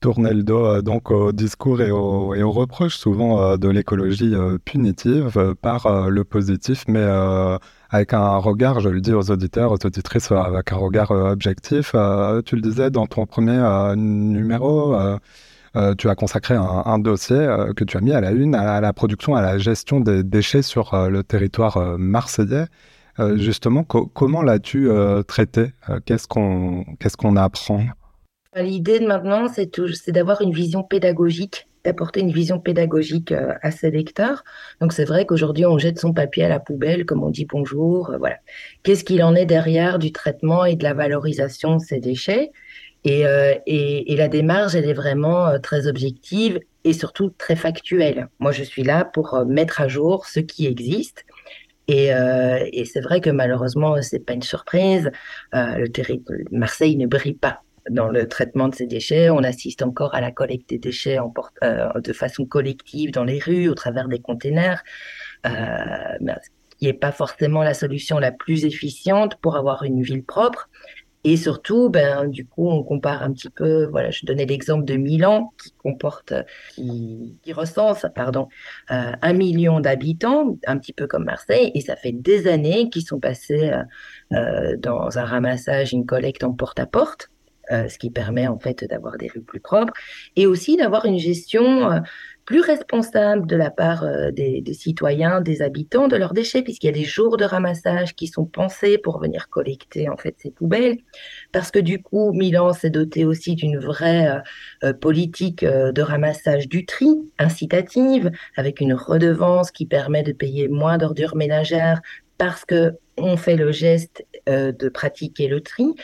tourner 0.00 0.32
le 0.32 0.42
dos 0.42 0.64
euh, 0.64 0.82
donc 0.82 1.10
au 1.10 1.32
discours 1.32 1.80
et 1.82 1.90
aux 1.90 2.34
et 2.34 2.42
au 2.42 2.50
reproches 2.50 2.96
souvent 2.96 3.40
euh, 3.40 3.56
de 3.56 3.68
l'écologie 3.68 4.34
euh, 4.34 4.58
punitive 4.58 5.54
par 5.62 6.08
le 6.10 6.24
positif, 6.24 6.84
mais 6.88 7.04
avec 7.90 8.14
un 8.14 8.36
regard, 8.36 8.80
je 8.80 8.88
le 8.88 9.00
dis 9.00 9.12
aux 9.12 9.30
auditeurs, 9.30 9.72
aux 9.72 9.86
auditrices, 9.86 10.30
avec 10.32 10.72
un 10.72 10.76
regard 10.76 11.10
objectif. 11.10 11.92
tu 12.46 12.56
le 12.56 12.62
disais 12.62 12.90
dans 12.90 13.06
ton 13.06 13.26
premier 13.26 13.60
numéro. 13.96 14.96
tu 15.98 16.08
as 16.08 16.14
consacré 16.14 16.54
un, 16.54 16.98
dossier 16.98 17.38
que 17.76 17.84
tu 17.84 17.96
as 17.96 18.00
mis 18.00 18.12
à 18.12 18.20
la 18.20 18.30
une 18.32 18.54
à 18.54 18.80
la, 18.80 18.92
production, 18.92 19.34
à 19.34 19.42
la 19.42 19.58
gestion 19.58 20.00
des 20.00 20.22
déchets 20.22 20.62
sur 20.62 20.96
le 21.08 21.22
territoire 21.22 21.98
marseillais. 21.98 22.66
justement, 23.36 23.84
comment 23.84 24.42
l'as-tu 24.42 24.88
traité 25.26 25.72
Qu'est-ce 26.04 26.28
qu'on 26.28 26.84
qu'est-ce 26.98 27.16
qu'on 27.16 27.36
apprend? 27.36 27.84
L'idée 28.56 28.98
de 28.98 29.06
maintenant, 29.06 29.46
c'est 29.46 30.10
d'avoir 30.10 30.40
une 30.40 30.52
vision 30.52 30.82
pédagogique, 30.82 31.68
d'apporter 31.84 32.18
une 32.18 32.32
vision 32.32 32.58
pédagogique 32.58 33.30
euh, 33.30 33.54
à 33.62 33.70
ses 33.70 33.92
lecteurs. 33.92 34.42
Donc 34.80 34.92
c'est 34.92 35.04
vrai 35.04 35.24
qu'aujourd'hui, 35.24 35.66
on 35.66 35.78
jette 35.78 36.00
son 36.00 36.12
papier 36.12 36.44
à 36.44 36.48
la 36.48 36.58
poubelle, 36.58 37.06
comme 37.06 37.22
on 37.22 37.30
dit 37.30 37.44
bonjour. 37.44 38.10
Euh, 38.10 38.18
voilà. 38.18 38.38
Qu'est-ce 38.82 39.04
qu'il 39.04 39.22
en 39.22 39.36
est 39.36 39.46
derrière 39.46 40.00
du 40.00 40.10
traitement 40.10 40.64
et 40.64 40.74
de 40.74 40.82
la 40.82 40.94
valorisation 40.94 41.76
de 41.76 41.80
ces 41.80 42.00
déchets? 42.00 42.50
Et, 43.04 43.24
euh, 43.24 43.54
la 44.08 44.28
démarche, 44.28 44.74
elle 44.74 44.88
est 44.88 44.94
vraiment 44.94 45.60
très 45.60 45.86
objective 45.86 46.58
et 46.82 46.92
surtout 46.92 47.30
très 47.30 47.54
factuelle. 47.54 48.28
Moi, 48.40 48.50
je 48.50 48.64
suis 48.64 48.82
là 48.82 49.04
pour 49.04 49.44
mettre 49.46 49.80
à 49.80 49.86
jour 49.86 50.26
ce 50.26 50.40
qui 50.40 50.66
existe. 50.66 51.24
Et, 51.86 52.08
et 52.08 52.84
c'est 52.84 53.00
vrai 53.00 53.20
que 53.20 53.30
malheureusement, 53.30 54.00
c'est 54.02 54.20
pas 54.24 54.34
une 54.34 54.42
surprise. 54.42 55.10
Le 55.52 55.86
territoire 55.88 56.38
Marseille 56.52 56.96
ne 56.96 57.06
brille 57.06 57.34
pas 57.34 57.62
dans 57.90 58.08
le 58.08 58.28
traitement 58.28 58.68
de 58.68 58.74
ces 58.74 58.86
déchets. 58.86 59.30
On 59.30 59.42
assiste 59.42 59.82
encore 59.82 60.14
à 60.14 60.20
la 60.20 60.30
collecte 60.30 60.70
des 60.70 60.78
déchets 60.78 61.18
euh, 61.62 62.00
de 62.00 62.12
façon 62.12 62.46
collective 62.46 63.10
dans 63.10 63.24
les 63.24 63.38
rues, 63.38 63.68
au 63.68 63.74
travers 63.74 64.08
des 64.08 64.20
containers, 64.20 64.82
euh, 65.46 65.52
qui 66.78 66.86
n'est 66.86 66.92
pas 66.92 67.12
forcément 67.12 67.62
la 67.62 67.74
solution 67.74 68.18
la 68.18 68.32
plus 68.32 68.64
efficiente 68.64 69.36
pour 69.42 69.56
avoir 69.56 69.82
une 69.82 70.02
ville 70.02 70.24
propre. 70.24 70.68
Et 71.22 71.36
surtout, 71.36 71.90
ben, 71.90 72.28
du 72.28 72.46
coup, 72.46 72.70
on 72.70 72.82
compare 72.82 73.22
un 73.22 73.30
petit 73.34 73.50
peu, 73.50 73.84
voilà, 73.84 74.10
je 74.10 74.24
donnais 74.24 74.46
l'exemple 74.46 74.86
de 74.86 74.96
Milan, 74.96 75.52
qui 75.62 75.70
comporte, 75.72 76.32
qui, 76.74 77.36
recense, 77.52 78.06
pardon, 78.14 78.48
euh, 78.90 79.12
un 79.20 79.32
million 79.34 79.80
d'habitants, 79.80 80.56
un 80.66 80.78
petit 80.78 80.94
peu 80.94 81.06
comme 81.06 81.24
Marseille, 81.24 81.72
et 81.74 81.82
ça 81.82 81.94
fait 81.94 82.12
des 82.12 82.46
années 82.46 82.88
qu'ils 82.88 83.04
sont 83.04 83.20
passés 83.20 83.70
dans 84.30 85.18
un 85.18 85.24
ramassage, 85.24 85.92
une 85.92 86.06
collecte 86.06 86.42
en 86.42 86.54
porte-à-porte. 86.54 87.28
Ce 87.70 87.98
qui 87.98 88.10
permet 88.10 88.46
en 88.46 88.58
fait 88.58 88.84
d'avoir 88.84 89.16
des 89.16 89.28
rues 89.28 89.42
plus 89.42 89.60
propres 89.60 89.92
et 90.36 90.46
aussi 90.46 90.76
d'avoir 90.76 91.04
une 91.06 91.18
gestion 91.18 92.02
plus 92.50 92.62
responsable 92.62 93.46
de 93.46 93.54
la 93.54 93.70
part 93.70 94.02
euh, 94.02 94.32
des, 94.32 94.64
citoyens, 94.72 95.40
des 95.40 95.62
habitants 95.62 96.08
de 96.08 96.16
leurs 96.16 96.32
déchets, 96.32 96.62
puisqu'il 96.62 96.86
y 96.86 96.90
a 96.90 96.92
des 96.92 97.04
jours 97.04 97.36
de 97.36 97.44
ramassage 97.44 98.16
qui 98.16 98.26
sont 98.26 98.44
pensés 98.44 98.98
pour 98.98 99.20
venir 99.20 99.48
collecter 99.48 100.08
en 100.08 100.16
fait 100.16 100.34
ces 100.38 100.50
poubelles, 100.50 100.98
parce 101.52 101.70
que 101.70 101.78
du 101.78 102.02
coup 102.02 102.32
Milan 102.32 102.72
s'est 102.72 102.90
doté 102.90 103.24
aussi 103.24 103.54
d'une 103.54 103.78
vraie 103.78 104.26
euh, 104.26 104.40
euh, 104.88 104.92
politique 104.92 105.64
de 105.64 106.02
ramassage 106.02 106.68
du 106.68 106.86
tri 106.86 107.06
incitative, 107.38 108.32
avec 108.56 108.80
une 108.80 108.94
redevance 108.94 109.70
qui 109.70 109.86
permet 109.86 110.24
de 110.24 110.32
payer 110.32 110.66
moins 110.66 110.98
d'ordures 110.98 111.36
ménagères 111.36 112.00
parce 112.36 112.64
que 112.64 112.94
on 113.16 113.36
fait 113.36 113.56
le 113.56 113.70
geste 113.70 114.24
de 114.46 114.88
pratiquer 114.88 115.46
le 115.46 115.60
tri. 115.60 115.94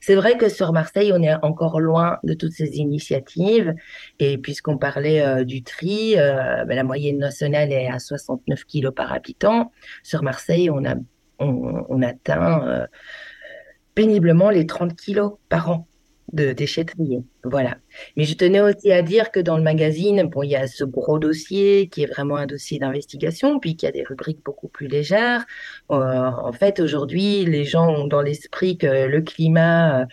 C'est 0.00 0.14
vrai 0.14 0.36
que 0.36 0.48
sur 0.48 0.72
Marseille, 0.72 1.12
on 1.14 1.22
est 1.22 1.34
encore 1.42 1.80
loin 1.80 2.18
de 2.24 2.34
toutes 2.34 2.52
ces 2.52 2.78
initiatives. 2.78 3.74
Et 4.18 4.38
puisqu'on 4.38 4.78
parlait 4.78 5.20
euh, 5.20 5.44
du 5.44 5.62
tri, 5.62 6.18
euh, 6.18 6.64
ben, 6.64 6.74
la 6.74 6.84
moyenne 6.84 7.18
nationale 7.18 7.72
est 7.72 7.88
à 7.88 7.98
69 7.98 8.64
kilos 8.64 8.94
par 8.94 9.12
habitant. 9.12 9.72
Sur 10.02 10.22
Marseille, 10.22 10.70
on, 10.70 10.82
on, 11.38 12.02
atteint 12.02 12.66
euh, 12.66 12.86
péniblement 13.94 14.50
les 14.50 14.66
30 14.66 14.96
kilos 14.96 15.34
par 15.48 15.70
an 15.70 15.86
de 16.32 16.52
déchets. 16.52 16.86
Voilà. 17.44 17.78
Mais 18.16 18.24
je 18.24 18.34
tenais 18.34 18.60
aussi 18.60 18.92
à 18.92 19.02
dire 19.02 19.30
que 19.30 19.40
dans 19.40 19.56
le 19.56 19.62
magazine, 19.62 20.22
bon, 20.28 20.42
il 20.42 20.50
y 20.50 20.56
a 20.56 20.66
ce 20.66 20.84
gros 20.84 21.18
dossier 21.18 21.88
qui 21.88 22.02
est 22.02 22.06
vraiment 22.06 22.36
un 22.36 22.46
dossier 22.46 22.78
d'investigation, 22.78 23.58
puis 23.58 23.76
qu'il 23.76 23.86
y 23.86 23.90
a 23.90 23.92
des 23.92 24.04
rubriques 24.04 24.42
beaucoup 24.44 24.68
plus 24.68 24.88
légères. 24.88 25.44
Euh, 25.90 25.94
en 25.94 26.52
fait, 26.52 26.80
aujourd'hui, 26.80 27.44
les 27.44 27.64
gens 27.64 27.88
ont 27.88 28.06
dans 28.06 28.22
l'esprit 28.22 28.78
que 28.78 29.06
le 29.06 29.20
climat 29.22 30.02
euh, 30.02 30.06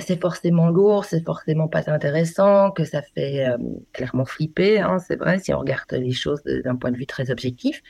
c'est 0.00 0.20
forcément 0.20 0.68
lourd, 0.68 1.04
c'est 1.04 1.24
forcément 1.24 1.68
pas 1.68 1.90
intéressant, 1.90 2.70
que 2.70 2.84
ça 2.84 3.02
fait 3.02 3.46
euh, 3.46 3.56
clairement 3.92 4.24
flipper, 4.24 4.80
hein, 4.80 4.98
c'est 4.98 5.16
vrai, 5.16 5.38
si 5.38 5.52
on 5.52 5.60
regarde 5.60 5.90
les 5.92 6.12
choses 6.12 6.42
d'un 6.44 6.76
point 6.76 6.90
de 6.90 6.96
vue 6.96 7.06
très 7.06 7.30
objectif. 7.30 7.82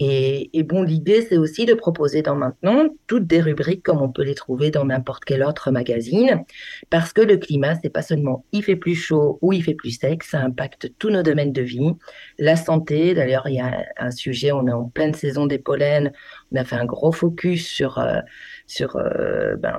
Et, 0.00 0.50
et 0.58 0.62
bon, 0.62 0.82
l'idée, 0.82 1.22
c'est 1.28 1.36
aussi 1.38 1.66
de 1.66 1.74
proposer 1.74 2.22
dans 2.22 2.34
Maintenant 2.34 2.88
toutes 3.06 3.26
des 3.26 3.40
rubriques 3.40 3.82
comme 3.82 4.02
on 4.02 4.10
peut 4.10 4.22
les 4.22 4.34
trouver 4.34 4.70
dans 4.70 4.84
n'importe 4.84 5.24
quel 5.24 5.42
autre 5.42 5.70
magazine, 5.70 6.44
parce 6.90 7.12
que 7.12 7.20
le 7.20 7.36
climat, 7.36 7.74
c'est 7.82 7.90
pas 7.90 8.02
seulement 8.02 8.44
il 8.52 8.62
fait 8.62 8.76
plus 8.76 8.94
chaud 8.94 9.38
ou 9.40 9.52
il 9.52 9.62
fait 9.62 9.74
plus 9.74 9.92
sec, 9.92 10.22
ça 10.22 10.40
impacte 10.40 10.90
tous 10.98 11.10
nos 11.10 11.22
domaines 11.22 11.52
de 11.52 11.62
vie, 11.62 11.92
la 12.38 12.56
santé. 12.56 13.14
D'ailleurs, 13.14 13.48
il 13.48 13.56
y 13.56 13.60
a 13.60 13.84
un 13.96 14.10
sujet, 14.10 14.52
on 14.52 14.66
est 14.66 14.72
en 14.72 14.84
pleine 14.84 15.14
saison 15.14 15.46
des 15.46 15.58
pollens, 15.58 16.10
on 16.54 16.60
a 16.60 16.64
fait 16.64 16.76
un 16.76 16.84
gros 16.84 17.12
focus 17.12 17.66
sur 17.66 17.98
euh, 17.98 18.20
sur 18.66 18.96
euh, 18.96 19.56
ben, 19.56 19.78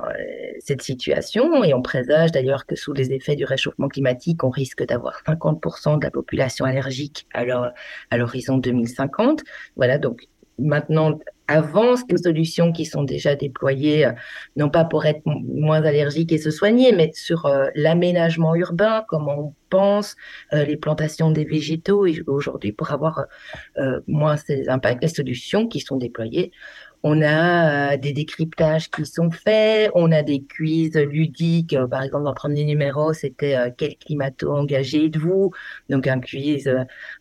cette 0.60 0.82
situation 0.82 1.64
et 1.64 1.74
on 1.74 1.82
présage 1.82 2.32
d'ailleurs 2.32 2.66
que 2.66 2.76
sous 2.76 2.92
les 2.92 3.12
effets 3.12 3.34
du 3.34 3.44
réchauffement 3.44 3.88
climatique, 3.88 4.44
on 4.44 4.50
risque 4.50 4.84
d'avoir 4.86 5.22
50% 5.26 5.98
de 5.98 6.04
la 6.04 6.10
population 6.10 6.64
allergique 6.64 7.26
à 7.32 7.44
l'horizon 8.16 8.58
2050. 8.58 9.42
Voilà, 9.76 9.98
donc 9.98 10.28
maintenant 10.58 11.18
avance 11.48 12.06
des 12.06 12.16
solutions 12.16 12.72
qui 12.72 12.84
sont 12.84 13.02
déjà 13.02 13.34
déployées, 13.34 14.06
euh, 14.06 14.12
non 14.56 14.70
pas 14.70 14.84
pour 14.84 15.06
être 15.06 15.22
moins 15.24 15.82
allergique 15.82 16.32
et 16.32 16.38
se 16.38 16.50
soigner, 16.50 16.92
mais 16.92 17.10
sur 17.14 17.46
euh, 17.46 17.68
l'aménagement 17.74 18.54
urbain, 18.54 19.04
comment 19.08 19.38
on 19.38 19.54
pense, 19.68 20.14
les 20.52 20.76
plantations 20.76 21.32
des 21.32 21.44
végétaux, 21.44 22.06
aujourd'hui 22.28 22.70
pour 22.70 22.92
avoir 22.92 23.26
moins 24.06 24.36
ces 24.36 24.68
impacts, 24.68 25.02
les 25.02 25.08
solutions 25.08 25.66
qui 25.66 25.80
sont 25.80 25.96
déployées 25.96 26.52
on 27.08 27.22
a 27.22 27.92
euh, 27.92 27.96
des 27.96 28.12
décryptages 28.12 28.90
qui 28.90 29.06
sont 29.06 29.30
faits, 29.30 29.92
on 29.94 30.10
a 30.10 30.24
des 30.24 30.42
quiz 30.42 30.96
ludiques. 30.96 31.72
Euh, 31.72 31.86
par 31.86 32.02
exemple, 32.02 32.24
dans 32.24 32.30
le 32.30 32.34
premier 32.34 32.64
numéro, 32.64 33.12
c'était 33.12 33.54
euh, 33.54 33.70
quel 33.76 33.96
climato 33.96 34.50
engagé 34.50 35.04
êtes-vous? 35.04 35.52
Donc 35.88 36.08
un 36.08 36.18
quiz 36.18 36.68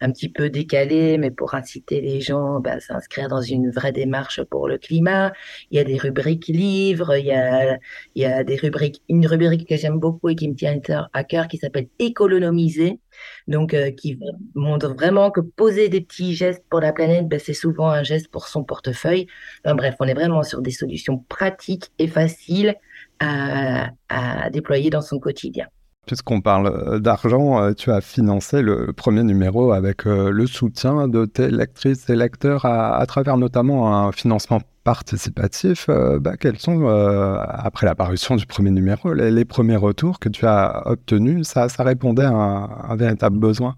un 0.01 0.11
petit 0.11 0.29
peu 0.29 0.49
décalé, 0.49 1.19
mais 1.19 1.29
pour 1.29 1.53
inciter 1.53 2.01
les 2.01 2.19
gens 2.19 2.61
bah, 2.61 2.71
à 2.71 2.79
s'inscrire 2.79 3.27
dans 3.27 3.43
une 3.43 3.69
vraie 3.69 3.91
démarche 3.91 4.41
pour 4.45 4.67
le 4.67 4.79
climat. 4.79 5.33
Il 5.69 5.77
y 5.77 5.79
a 5.79 5.83
des 5.83 5.97
rubriques 5.97 6.47
livres, 6.47 7.15
il 7.15 7.27
y 7.27 7.31
a, 7.31 7.77
il 8.15 8.23
y 8.23 8.25
a 8.25 8.43
des 8.43 8.55
rubriques, 8.55 9.03
une 9.07 9.27
rubrique 9.27 9.69
que 9.69 9.77
j'aime 9.77 9.99
beaucoup 9.99 10.29
et 10.29 10.35
qui 10.35 10.49
me 10.49 10.55
tient 10.55 10.79
à 11.13 11.23
cœur 11.23 11.47
qui 11.47 11.57
s'appelle 11.57 11.89
Économiser 11.99 12.99
donc 13.47 13.73
euh, 13.73 13.91
qui 13.91 14.19
montre 14.53 14.93
vraiment 14.93 15.31
que 15.31 15.41
poser 15.41 15.89
des 15.89 16.01
petits 16.01 16.35
gestes 16.35 16.63
pour 16.69 16.79
la 16.79 16.93
planète, 16.93 17.27
ben, 17.27 17.39
c'est 17.39 17.53
souvent 17.53 17.89
un 17.89 18.03
geste 18.03 18.29
pour 18.29 18.47
son 18.47 18.63
portefeuille. 18.63 19.27
bref, 19.63 19.95
on 19.99 20.07
est 20.07 20.13
vraiment 20.13 20.43
sur 20.43 20.61
des 20.61 20.71
solutions 20.71 21.19
pratiques 21.29 21.91
et 21.99 22.07
faciles 22.07 22.75
à, 23.19 23.89
déployer 24.51 24.89
dans 24.89 25.01
son 25.01 25.19
quotidien. 25.19 25.67
Puisqu'on 26.05 26.41
parle 26.41 26.67
euh, 26.67 26.99
d'argent, 26.99 27.61
euh, 27.61 27.73
tu 27.73 27.91
as 27.91 28.01
financé 28.01 28.61
le 28.61 28.93
premier 28.93 29.23
numéro 29.23 29.71
avec 29.71 30.05
le 30.05 30.47
soutien 30.47 31.07
de 31.07 31.25
tes 31.25 31.49
lectrices 31.49 32.09
et 32.09 32.15
lecteurs 32.15 32.65
à 32.65 33.05
travers 33.07 33.37
notamment 33.37 34.07
un 34.07 34.11
financement 34.11 34.61
participatif, 34.85 35.89
euh, 35.89 36.19
bah, 36.19 36.37
quels 36.37 36.59
sont, 36.59 36.87
euh, 36.87 37.37
après 37.41 37.85
l'apparition 37.87 38.35
du 38.37 38.45
premier 38.45 38.69
numéro, 38.69 39.13
les, 39.13 39.43
premiers 39.43 39.75
retours 39.75 40.19
que 40.19 40.29
tu 40.29 40.45
as 40.45 40.83
obtenus 40.85 41.47
ça 41.47 41.67
répondait 41.79 42.23
à 42.23 42.29
un, 42.29 42.95
véritable 42.95 43.37
besoin? 43.37 43.75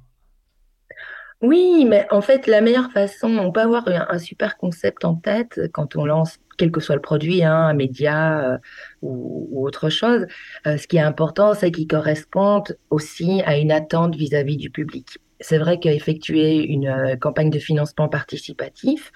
Oui, 1.41 1.85
mais 1.89 2.05
en 2.11 2.21
fait, 2.21 2.45
la 2.45 2.61
meilleure 2.61 2.91
façon, 2.91 3.29
on 3.37 3.51
peut 3.51 3.61
avoir 3.61 3.87
un, 3.87 4.17
super 4.19 4.57
concept 4.57 5.05
en 5.05 5.15
tête 5.15 5.61
quand 5.71 5.95
on 5.95 6.05
lance 6.05 6.39
quel 6.57 6.71
que 6.71 6.79
soit 6.79 6.95
le 6.95 7.01
produit, 7.01 7.43
hein, 7.43 7.55
un 7.55 7.73
média 7.73 8.53
euh, 8.53 8.57
ou, 9.01 9.65
autre 9.65 9.89
chose. 9.89 10.25
ce 10.65 10.87
qui 10.87 10.97
est 10.97 11.01
important, 11.01 11.53
c'est 11.53 11.71
qu'il 11.71 11.87
corresponde 11.87 12.77
aussi 12.89 13.41
à 13.45 13.57
une 13.57 13.71
attente 13.71 14.15
vis 14.15 14.33
à 14.33 14.43
-vis 14.43 14.57
du 14.57 14.69
public 14.69 15.19
c'est 15.39 15.57
vrai 15.57 15.79
qu'effectuer 15.79 16.63
une 16.63 16.87
euh, 16.87 17.15
campagne 17.15 17.49
de 17.49 17.59
financement 17.59 18.09
participatif, 18.09 19.11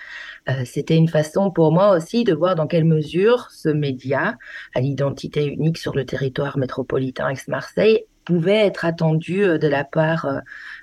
euh, 0.49 0.63
c'était 0.65 0.95
une 0.95 1.07
façon 1.07 1.51
pour 1.51 1.71
moi 1.71 1.95
aussi 1.95 2.23
de 2.23 2.33
voir 2.33 2.55
dans 2.55 2.67
quelle 2.67 2.85
mesure 2.85 3.49
ce 3.51 3.69
média, 3.69 4.37
à 4.75 4.81
l'identité 4.81 5.45
unique 5.45 5.77
sur 5.77 5.95
le 5.95 6.05
territoire 6.05 6.57
métropolitain 6.57 7.29
Aix-Marseille, 7.29 8.05
pouvait 8.23 8.67
être 8.67 8.85
attendu 8.85 9.43
euh, 9.43 9.57
de 9.57 9.67
la 9.67 9.83
part 9.83 10.27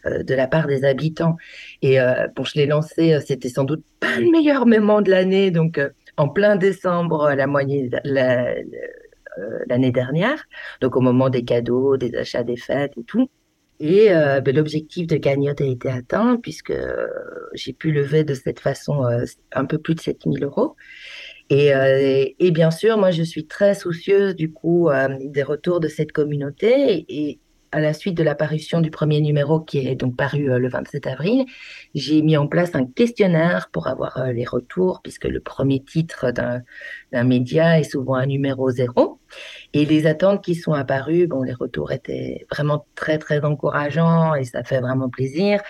de 0.05 0.35
la 0.35 0.49
part 0.49 0.67
des 0.67 0.85
habitants. 0.85 1.37
Et 1.83 1.99
bon, 2.35 2.45
je 2.45 2.55
l'ai 2.55 2.67
lancé, 2.67 3.19
c'était 3.25 3.49
sans 3.49 3.65
doute 3.65 3.85
pas 4.01 4.19
le 4.19 4.31
meilleur 4.31 4.67
moment 4.67 5.03
de 5.03 5.11
l'année, 5.11 5.51
donc 5.51 5.81
en 6.19 6.29
plein 6.29 6.57
décembre, 6.57 7.33
la 7.35 7.47
moitié 7.47 7.91
l'année 9.69 9.93
dernière, 9.93 10.45
donc 10.81 10.97
au 10.97 11.01
moment 11.01 11.31
des 11.31 11.45
cadeaux, 11.45 11.97
des 11.97 12.15
achats, 12.17 12.43
des 12.43 12.57
fêtes 12.57 12.93
et 12.99 13.05
tout. 13.05 13.31
Et 13.81 14.13
euh, 14.13 14.41
ben, 14.41 14.55
l'objectif 14.55 15.07
de 15.07 15.17
cagnotte 15.17 15.61
a 15.61 15.65
été 15.65 15.89
atteint 15.89 16.37
puisque 16.37 16.73
euh, 16.73 17.07
j'ai 17.55 17.73
pu 17.73 17.93
lever 17.93 18.25
de 18.25 18.35
cette 18.35 18.59
façon 18.59 19.05
euh, 19.05 19.25
un 19.53 19.65
peu 19.65 19.79
plus 19.79 19.95
de 19.95 20.01
7000 20.01 20.43
euros. 20.43 20.75
Et, 21.51 22.35
et, 22.39 22.51
bien 22.51 22.71
sûr, 22.71 22.99
moi, 22.99 23.11
je 23.11 23.23
suis 23.23 23.47
très 23.47 23.75
soucieuse 23.75 24.37
du 24.37 24.53
coup 24.53 24.91
des 25.19 25.43
retours 25.43 25.81
de 25.81 25.89
cette 25.89 26.13
communauté 26.13 27.07
et, 27.09 27.39
à 27.73 27.81
la 27.81 27.93
suite 27.93 28.17
de 28.17 28.23
l'apparition 28.23 28.81
du 28.81 28.91
premier 28.91 29.21
numéro 29.21 29.61
qui 29.61 29.79
est 29.79 29.95
donc 29.95 30.17
paru 30.17 30.51
euh, 30.51 30.59
le 30.59 30.69
27 30.69 31.07
avril, 31.07 31.45
j'ai 31.95 32.23
mis 32.23 32.37
en 32.37 32.47
place 32.47 32.75
un 32.75 32.87
questionnaire 32.87 33.69
pour 33.73 33.89
avoir 33.89 34.19
euh, 34.19 34.33
les 34.33 34.45
retours, 34.45 35.01
puisque 35.03 35.25
le 35.25 35.41
premier 35.41 35.83
titre 35.83 36.31
d'un 36.31 37.25
média 37.25 37.79
est 37.79 37.85
souvent 37.85 38.15
un 38.15 38.27
numéro 38.27 38.71
zéro. 38.71 39.19
Et 39.75 39.85
les 39.85 40.07
attentes 40.07 40.43
qui 40.43 40.55
sont 40.55 40.73
apparues, 40.73 41.27
bon, 41.27 41.43
les 41.43 41.53
retours 41.53 41.93
étaient 41.93 42.47
vraiment 42.51 42.87
très, 42.95 43.19
très 43.19 43.45
encourageants 43.45 44.35
et 44.35 44.45
ça 44.45 44.65
fait 44.65 44.81
vraiment 44.81 45.11
plaisir. 45.11 45.61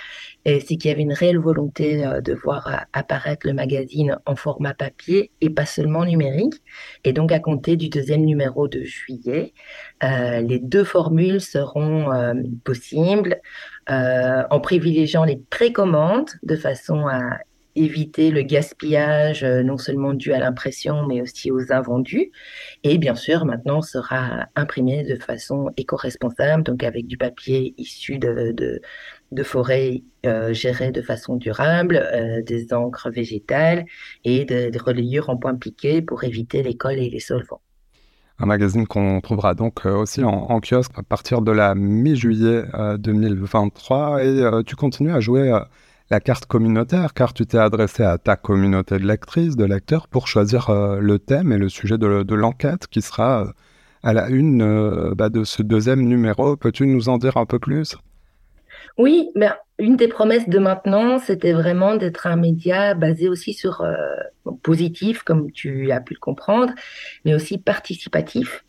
Et 0.45 0.61
c'est 0.61 0.77
qu'il 0.77 0.91
y 0.91 0.95
avait 0.95 1.03
une 1.03 1.13
réelle 1.13 1.39
volonté 1.39 2.07
euh, 2.07 2.21
de 2.21 2.33
voir 2.35 2.87
apparaître 2.93 3.47
le 3.47 3.53
magazine 3.53 4.19
en 4.25 4.37
format 4.37 4.75
papier 4.75 5.31
et 5.41 5.51
pas 5.51 5.67
seulement 5.67 6.05
numérique. 6.05 6.63
Et 7.05 7.13
donc, 7.13 7.33
à 7.33 7.41
compter 7.41 7.77
du 7.77 7.89
deuxième 7.89 8.25
numéro 8.25 8.69
de 8.69 8.83
juillet, 8.83 9.53
euh, 10.03 10.41
les 10.41 10.59
deux 10.59 10.85
formules 10.85 11.41
seront 11.41 12.13
euh, 12.13 12.35
possibles 12.65 13.41
euh, 13.91 14.43
en 14.51 14.61
privilégiant 14.61 15.25
les 15.25 15.37
précommandes 15.37 16.31
de 16.43 16.57
façon 16.57 17.07
à 17.09 17.39
éviter 17.75 18.33
le 18.33 18.43
gaspillage 18.43 19.45
non 19.45 19.79
seulement 19.79 20.13
dû 20.13 20.33
à 20.33 20.41
l'impression 20.41 21.07
mais 21.07 21.23
aussi 21.23 21.53
aux 21.53 21.73
invendus. 21.73 22.33
Et 22.83 22.99
bien 22.99 23.15
sûr, 23.15 23.45
maintenant 23.45 23.83
sera 23.83 24.47
imprimé 24.57 25.05
de 25.05 25.15
façon 25.17 25.71
éco-responsable, 25.77 26.65
donc 26.65 26.83
avec 26.83 27.07
du 27.07 27.17
papier 27.17 27.75
issu 27.79 28.19
de, 28.19 28.81
de 29.33 29.43
forêts 29.43 30.03
gérées 30.51 30.91
de 30.91 31.03
façon 31.03 31.37
durable, 31.37 32.43
des 32.47 32.73
encres 32.73 33.11
végétales 33.11 33.85
et 34.25 34.45
des 34.45 34.71
relayures 34.79 35.31
en 35.31 35.37
point 35.37 35.55
piqué 35.55 36.03
pour 36.03 36.25
éviter 36.25 36.63
les 36.63 36.77
cols 36.77 36.99
et 36.99 37.11
les 37.11 37.21
solvants 37.21 37.61
un 38.41 38.47
magazine 38.47 38.87
qu'on 38.87 39.21
trouvera 39.21 39.55
donc 39.55 39.85
euh, 39.85 39.97
aussi 39.97 40.23
en, 40.23 40.61
kiosque 40.61 40.93
à 40.97 41.03
partir 41.03 41.43
de 41.43 41.53
la 41.53 41.75
mi-juillet 41.75 42.65
2023. 42.99 43.97
Euh, 43.97 44.19
et 44.19 44.43
euh, 44.43 44.63
tu 44.63 44.77
continues 44.77 45.13
à 45.13 45.21
jouer 45.21 45.53
la 46.11 46.21
carte 46.21 46.47
communautaire 46.47 47.15
car 47.15 47.35
tu 47.35 47.47
t'es 47.47 47.59
adressé 47.59 48.05
à 48.05 48.19
ta 48.19 48.37
communauté 48.37 48.99
de 48.99 49.07
lectrices, 49.07 49.57
de 49.57 49.65
lecteurs 49.65 50.09
pour 50.09 50.29
choisir 50.29 50.71
le 50.71 51.19
thème 51.19 51.53
et 51.53 51.59
le 51.59 51.69
sujet 51.69 51.99
de, 51.99 52.35
l'enquête 52.35 52.87
qui 52.87 53.03
sera 53.03 53.53
à 54.03 54.13
la 54.13 54.29
une 54.29 55.13
bah, 55.15 55.29
de 55.29 55.45
ce 55.45 55.63
deuxième 55.63 56.03
numéro. 56.03 56.57
Peux-tu 56.57 56.87
nous 56.87 57.09
en 57.09 57.19
dire 57.19 57.37
un 57.37 57.45
peu 57.45 57.59
plus? 57.59 57.97
Oui, 58.99 59.31
ben, 59.35 59.55
une 59.79 59.97
des 59.97 60.09
promesses 60.09 60.49
de 60.49 60.59
maintenant, 60.59 61.19
c'était 61.19 61.53
vraiment 61.53 61.97
d'être 61.97 62.27
un 62.27 62.37
média 62.37 62.95
basé 62.95 63.29
aussi 63.29 63.55
sur 63.55 63.85
positif, 64.63 65.23
comme 65.23 65.51
tu 65.53 65.91
as 65.93 66.01
pu 66.01 66.15
le 66.15 66.21
comprendre, 66.21 66.73
mais 67.25 67.35
aussi 67.35 67.59
participatif. 67.59 68.65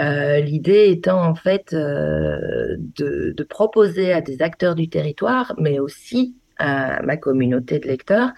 Euh, 0.00 0.40
l'idée 0.40 0.88
étant 0.90 1.22
en 1.22 1.34
fait 1.34 1.72
euh, 1.72 2.76
de, 2.78 3.34
de, 3.36 3.44
proposer 3.44 4.12
à 4.12 4.20
des 4.20 4.40
acteurs 4.40 4.74
du 4.74 4.88
territoire, 4.88 5.54
mais 5.58 5.78
aussi 5.78 6.36
à 6.58 7.02
ma 7.02 7.16
communauté 7.16 7.78
de 7.78 7.86
lecteurs, 7.86 8.30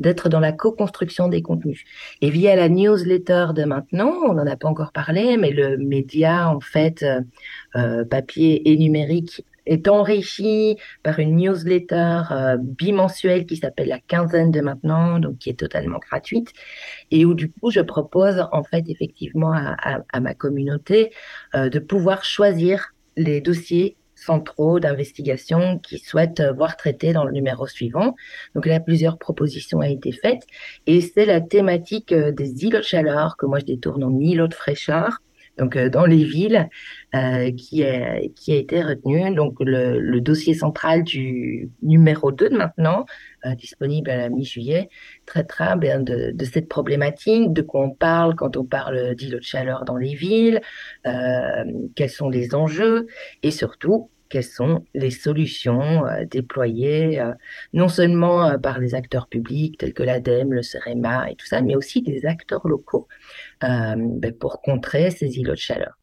d'être 0.00 0.28
dans 0.28 0.40
la 0.40 0.50
co-construction 0.50 1.28
des 1.28 1.42
contenus. 1.42 1.84
Et 2.20 2.30
via 2.30 2.56
la 2.56 2.68
newsletter 2.68 3.48
de 3.54 3.64
maintenant, 3.64 4.14
on 4.24 4.34
n'en 4.34 4.46
a 4.46 4.56
pas 4.56 4.68
encore 4.68 4.90
parlé, 4.90 5.36
mais 5.36 5.50
le 5.50 5.76
média 5.76 6.50
en 6.50 6.58
fait 6.58 7.04
euh, 7.76 8.04
papier 8.04 8.68
et 8.70 8.76
numérique 8.76 9.44
est 9.68 9.88
enrichi 9.88 10.76
par 11.02 11.18
une 11.18 11.36
newsletter 11.36 12.22
euh, 12.30 12.56
bimensuelle 12.60 13.46
qui 13.46 13.56
s'appelle 13.56 13.88
la 13.88 14.00
quinzaine 14.00 14.50
de 14.50 14.60
maintenant, 14.60 15.18
donc 15.18 15.38
qui 15.38 15.50
est 15.50 15.58
totalement 15.58 15.98
gratuite, 15.98 16.52
et 17.10 17.24
où 17.24 17.34
du 17.34 17.50
coup 17.50 17.70
je 17.70 17.80
propose 17.80 18.44
en 18.52 18.64
fait 18.64 18.84
effectivement 18.88 19.52
à, 19.52 20.20
ma 20.20 20.34
communauté 20.34 21.12
euh, 21.54 21.68
de 21.68 21.78
pouvoir 21.78 22.24
choisir 22.24 22.94
les 23.16 23.40
dossiers 23.40 23.96
centraux 24.14 24.80
d'investigation 24.80 25.78
qu'ils 25.78 26.00
souhaitent 26.00 26.42
voir 26.56 26.76
traités 26.76 27.12
dans 27.12 27.24
le 27.24 27.30
numéro 27.32 27.66
suivant. 27.66 28.16
Donc 28.54 28.66
là, 28.66 28.80
plusieurs 28.80 29.16
propositions 29.16 29.78
ont 29.78 29.82
été 29.82 30.10
faites 30.10 30.42
et 30.86 31.00
c'est 31.00 31.24
la 31.24 31.40
thématique 31.40 32.12
euh, 32.12 32.32
des 32.32 32.64
îlots 32.64 32.78
de 32.78 32.82
chaleur 32.82 33.36
que 33.36 33.46
moi 33.46 33.60
je 33.60 33.66
détourne 33.66 34.02
en 34.02 34.18
îlots 34.18 34.48
de 34.48 34.54
fraîcheur 34.54 35.20
donc 35.58 35.76
euh, 35.76 35.90
dans 35.90 36.06
les 36.06 36.24
villes, 36.24 36.68
euh, 37.14 37.50
qui, 37.52 37.84
a, 37.84 38.20
été 38.20 38.82
retenu. 38.82 39.34
Donc 39.34 39.56
le, 39.60 40.20
dossier 40.20 40.54
central 40.54 41.04
du 41.04 41.70
numéro 41.82 42.32
2 42.32 42.50
de 42.50 42.56
maintenant, 42.56 43.04
euh, 43.44 43.54
disponible 43.54 44.10
à 44.10 44.16
la 44.16 44.28
mi-juillet, 44.28 44.88
traitera 45.26 45.76
bien 45.76 46.00
de, 46.00 46.34
cette 46.44 46.68
problématique, 46.68 47.52
de 47.52 47.62
quoi 47.62 47.82
on 47.82 47.90
parle 47.90 48.34
quand 48.34 48.56
on 48.56 48.64
parle 48.64 49.14
d'îlots 49.14 49.38
de 49.38 49.44
chaleur 49.44 49.84
dans 49.84 49.96
les 49.96 50.14
villes, 50.14 50.60
quels 51.04 52.10
sont 52.10 52.28
les 52.28 52.54
enjeux 52.54 53.06
et 53.42 53.50
surtout 53.50 54.10
quelles 54.28 54.44
sont 54.44 54.84
les 54.94 55.10
solutions 55.10 56.06
euh, 56.06 56.24
déployées 56.24 57.20
euh, 57.20 57.32
non 57.72 57.88
seulement 57.88 58.44
euh, 58.44 58.58
par 58.58 58.78
les 58.78 58.94
acteurs 58.94 59.28
publics 59.28 59.78
tels 59.78 59.94
que 59.94 60.02
l'ADEME, 60.02 60.52
le 60.52 60.62
CEREMA 60.62 61.30
et 61.30 61.36
tout 61.36 61.46
ça, 61.46 61.62
mais 61.62 61.76
aussi 61.76 62.02
des 62.02 62.26
acteurs 62.26 62.66
locaux 62.66 63.08
ben, 63.60 64.32
pour 64.38 64.62
contrer 64.62 65.10
ces 65.10 65.38
îlots 65.38 65.52
de 65.54 65.58
chaleur. 65.58 65.98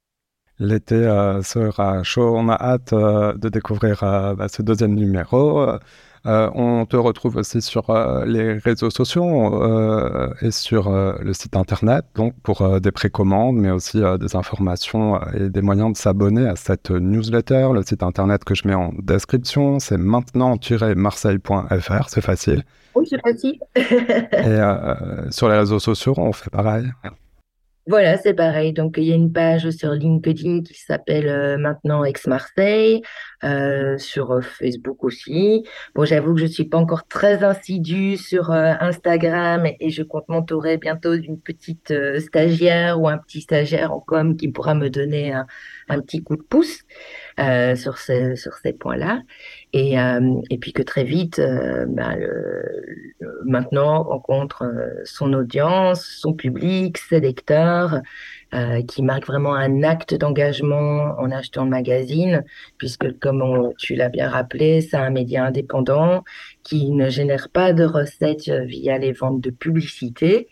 L'été 0.60 0.96
sera 1.44 2.04
chaud, 2.04 2.36
on 2.38 2.50
a 2.50 2.56
hâte 2.56 2.94
de 2.94 3.50
découvrir 3.50 4.00
bah, 4.38 4.48
ce 4.48 4.62
deuxième 4.62 4.96
numéro. 4.96 5.80
Euh, 6.26 6.50
on 6.56 6.88
te 6.88 6.96
retrouve 6.96 7.36
aussi 7.36 7.62
sur 7.62 7.92
euh, 7.92 8.26
les 8.26 8.54
réseaux 8.54 8.90
sociaux 8.90 9.62
euh, 9.62 10.34
et 10.42 10.50
sur 10.50 10.90
le 10.90 11.34
site 11.34 11.56
internet, 11.56 12.04
donc 12.16 12.34
pour 12.42 12.80
des 12.80 12.92
précommandes, 12.92 13.58
mais 13.58 13.70
aussi 13.70 14.02
des 14.20 14.36
informations 14.36 15.22
et 15.34 15.50
des 15.50 15.62
moyens 15.62 15.94
de 15.94 15.98
s'abonner 15.98 16.48
à 16.48 16.56
cette 16.56 16.90
newsletter. 16.90 17.70
Le 17.74 17.84
site 17.84 18.02
internet 18.02 18.44
que 18.44 18.56
je 18.56 18.68
mets 18.68 18.74
en 18.74 18.92
description, 19.00 19.78
c'est 19.80 19.98
maintenant-marseille.fr, 19.98 22.10
c'est 22.10 22.22
facile. 22.22 22.64
Oui, 22.96 23.06
c'est 23.10 23.22
facile. 23.22 23.60
et 23.76 25.32
sur 25.32 25.50
les 25.50 25.58
réseaux 25.58 25.80
sociaux, 25.80 26.14
on 26.18 26.34
fait 26.34 26.50
pareil. 26.50 26.86
Voilà, 27.88 28.18
c'est 28.18 28.34
pareil. 28.34 28.74
Donc, 28.74 28.96
il 28.98 29.04
y 29.04 29.12
a 29.12 29.16
une 29.16 29.32
page 29.32 29.70
sur 29.70 29.92
LinkedIn 29.92 30.64
qui 30.64 30.74
s'appelle 30.74 31.28
euh, 31.28 31.58
maintenant 31.60 32.04
Ex-Marseille, 32.04 33.04
euh, 33.44 34.00
sur 34.00 34.32
euh, 34.32 34.42
Facebook 34.42 35.04
aussi. 35.04 35.64
Bon, 35.94 36.04
j'avoue 36.04 36.34
que 36.34 36.42
je 36.42 36.48
suis 36.48 36.66
pas 36.66 36.80
encore 36.80 37.08
très 37.08 37.44
insidue 37.44 38.18
sur 38.18 38.50
Instagram 38.50 39.68
et, 39.80 39.92
je 39.92 40.02
compte 40.02 40.28
m'entourer 40.30 40.78
bientôt 40.78 41.16
d'une 41.16 41.40
petite 41.40 41.94
stagiaire 42.20 43.00
ou 43.00 43.08
un 43.08 43.20
petit 43.20 43.42
stagiaire 43.42 43.94
en 43.94 44.00
com 44.00 44.36
qui 44.36 44.48
pourra 44.48 44.74
me 44.74 44.90
donner 44.90 45.34
un 45.34 46.02
petit 46.02 46.24
coup 46.24 46.36
de 46.38 46.42
pouce 46.42 46.80
sur, 47.38 47.98
ces, 47.98 48.36
sur 48.36 48.54
ces 48.56 48.74
points-là. 48.74 49.22
Et, 49.74 49.96
et 50.50 50.58
puis 50.58 50.72
que 50.72 50.82
très 50.82 51.04
vite, 51.04 51.42
bah, 51.88 52.16
le, 52.16 53.14
maintenant 53.46 54.04
rencontre 54.04 54.64
son 55.04 55.34
audience, 55.34 56.06
son 56.06 56.34
public, 56.34 56.98
ses 56.98 57.20
lecteurs 57.20 58.02
euh, 58.56 58.84
qui 58.84 59.02
marque 59.02 59.28
vraiment 59.28 59.54
un 59.54 59.84
acte 59.84 60.14
d'engagement 60.14 61.16
en 61.20 61.32
achetant 61.32 61.66
le 61.66 61.70
magazine, 61.72 62.46
puisque 62.78 63.20
comme 63.20 63.74
tu 63.78 63.96
l'as 63.96 64.08
bien 64.08 64.30
rappelé, 64.30 64.80
c'est 64.80 64.96
un 64.96 65.10
média 65.10 65.44
indépendant 65.44 66.24
qui 66.64 66.92
ne 66.92 67.10
génère 67.10 67.50
pas 67.50 67.74
de 67.74 67.84
recettes 67.84 68.50
via 68.50 68.98
les 68.98 69.12
ventes 69.12 69.42
de 69.42 69.50
publicité, 69.50 70.48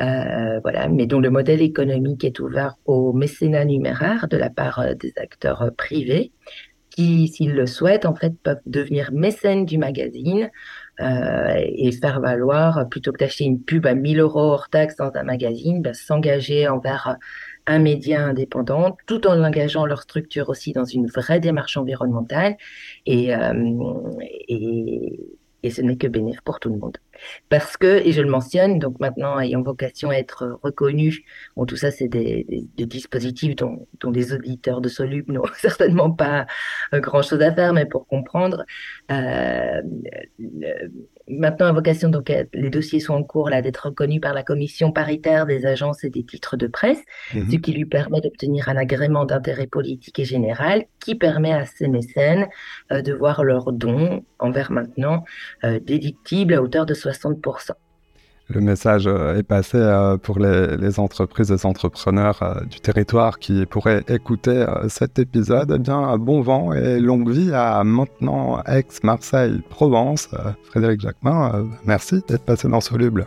euh, 0.00 0.60
voilà, 0.60 0.88
mais 0.88 1.06
dont 1.06 1.20
le 1.20 1.30
modèle 1.30 1.62
économique 1.62 2.24
est 2.24 2.40
ouvert 2.40 2.76
au 2.86 3.12
mécénat 3.12 3.64
numéraire 3.64 4.28
de 4.28 4.36
la 4.36 4.50
part 4.50 4.80
euh, 4.80 4.94
des 4.94 5.12
acteurs 5.16 5.70
privés 5.76 6.32
qui, 6.90 7.28
s'ils 7.28 7.54
le 7.54 7.66
souhaitent, 7.66 8.04
en 8.04 8.14
fait, 8.14 8.34
peuvent 8.42 8.60
devenir 8.66 9.12
mécènes 9.12 9.64
du 9.64 9.78
magazine 9.78 10.50
euh, 11.00 11.54
et 11.56 11.90
faire 11.92 12.20
valoir, 12.20 12.86
plutôt 12.90 13.12
que 13.12 13.18
d'acheter 13.18 13.44
une 13.44 13.62
pub 13.62 13.86
à 13.86 13.94
1000 13.94 14.20
euros 14.20 14.40
hors 14.40 14.68
taxe 14.68 14.96
dans 14.96 15.10
un 15.14 15.22
magazine, 15.22 15.80
bah, 15.80 15.94
s'engager 15.94 16.68
envers 16.68 17.16
un 17.66 17.78
média 17.78 18.22
indépendant, 18.22 18.96
tout 19.06 19.26
en 19.26 19.42
engageant 19.42 19.86
leur 19.86 20.02
structure 20.02 20.48
aussi 20.50 20.72
dans 20.72 20.84
une 20.84 21.06
vraie 21.06 21.40
démarche 21.40 21.76
environnementale. 21.76 22.56
Et, 23.06 23.32
et 25.62 25.70
ce 25.70 25.82
n'est 25.82 25.96
que 25.96 26.06
bénéfique 26.06 26.42
pour 26.42 26.60
tout 26.60 26.70
le 26.70 26.78
monde. 26.78 26.98
Parce 27.48 27.76
que, 27.76 28.06
et 28.06 28.12
je 28.12 28.20
le 28.20 28.30
mentionne, 28.30 28.78
donc 28.78 28.98
maintenant 29.00 29.38
ayant 29.38 29.62
vocation 29.62 30.10
à 30.10 30.14
être 30.14 30.58
reconnu, 30.62 31.24
bon 31.56 31.66
tout 31.66 31.76
ça 31.76 31.90
c'est 31.90 32.08
des, 32.08 32.46
des, 32.76 32.86
dispositifs 32.86 33.54
dont, 33.56 33.86
dont 34.00 34.10
les 34.10 34.32
auditeurs 34.32 34.80
de 34.80 34.88
Solub 34.88 35.30
n'ont 35.30 35.44
certainement 35.58 36.10
pas 36.10 36.46
euh, 36.94 37.00
grand-chose 37.00 37.40
à 37.42 37.52
faire, 37.54 37.72
mais 37.72 37.86
pour 37.86 38.06
comprendre, 38.06 38.64
euh, 39.10 39.82
maintenant 41.28 41.66
à 41.66 41.72
vocation, 41.72 42.08
donc 42.08 42.32
les 42.52 42.70
dossiers 42.70 43.00
sont 43.00 43.14
en 43.14 43.22
cours 43.22 43.50
là 43.50 43.62
d'être 43.62 43.86
reconnus 43.86 44.20
par 44.20 44.34
la 44.34 44.42
commission 44.42 44.92
paritaire 44.92 45.46
des 45.46 45.66
agences 45.66 46.04
et 46.04 46.10
des 46.10 46.24
titres 46.24 46.56
de 46.56 46.66
presse, 46.66 47.02
mmh 47.34 47.50
ce 47.50 47.56
qui 47.56 47.72
lui 47.72 47.84
permet 47.84 48.20
d'obtenir 48.20 48.68
un 48.68 48.76
agrément 48.76 49.24
d'intérêt 49.24 49.66
politique 49.66 50.18
et 50.18 50.24
général 50.24 50.84
qui 51.00 51.14
permet 51.14 51.52
à 51.52 51.66
ces 51.66 51.88
mécènes 51.88 52.48
euh, 52.90 53.02
de 53.02 53.12
voir 53.12 53.44
leurs 53.44 53.72
dons 53.72 54.24
envers 54.38 54.70
maintenant 54.70 55.24
euh, 55.64 55.80
déductibles 55.80 56.54
à 56.54 56.62
hauteur 56.62 56.86
de 56.86 56.94
60%. 56.94 57.72
Le 58.54 58.60
message 58.60 59.06
euh, 59.06 59.38
est 59.38 59.42
passé 59.42 59.78
euh, 59.78 60.18
pour 60.18 60.38
les, 60.38 61.00
entreprises 61.00 61.50
et 61.50 61.66
entrepreneurs 61.66 62.42
euh, 62.42 62.60
du 62.66 62.80
territoire 62.80 63.38
qui 63.38 63.64
pourraient 63.64 64.02
écouter 64.08 64.66
cet 64.88 65.18
épisode. 65.18 65.72
Eh 65.74 65.78
bien, 65.78 66.18
bon 66.18 66.42
vent 66.42 66.74
et 66.74 67.00
longue 67.00 67.30
vie 67.30 67.50
à 67.54 67.82
maintenant 67.82 68.62
Aix-Marseille, 68.64 69.62
Provence. 69.70 70.28
Frédéric 70.64 71.00
Jacquemin, 71.00 71.66
merci 71.86 72.20
d'être 72.28 72.44
passé 72.44 72.68
dans 72.68 72.82
Soluble. 72.82 73.26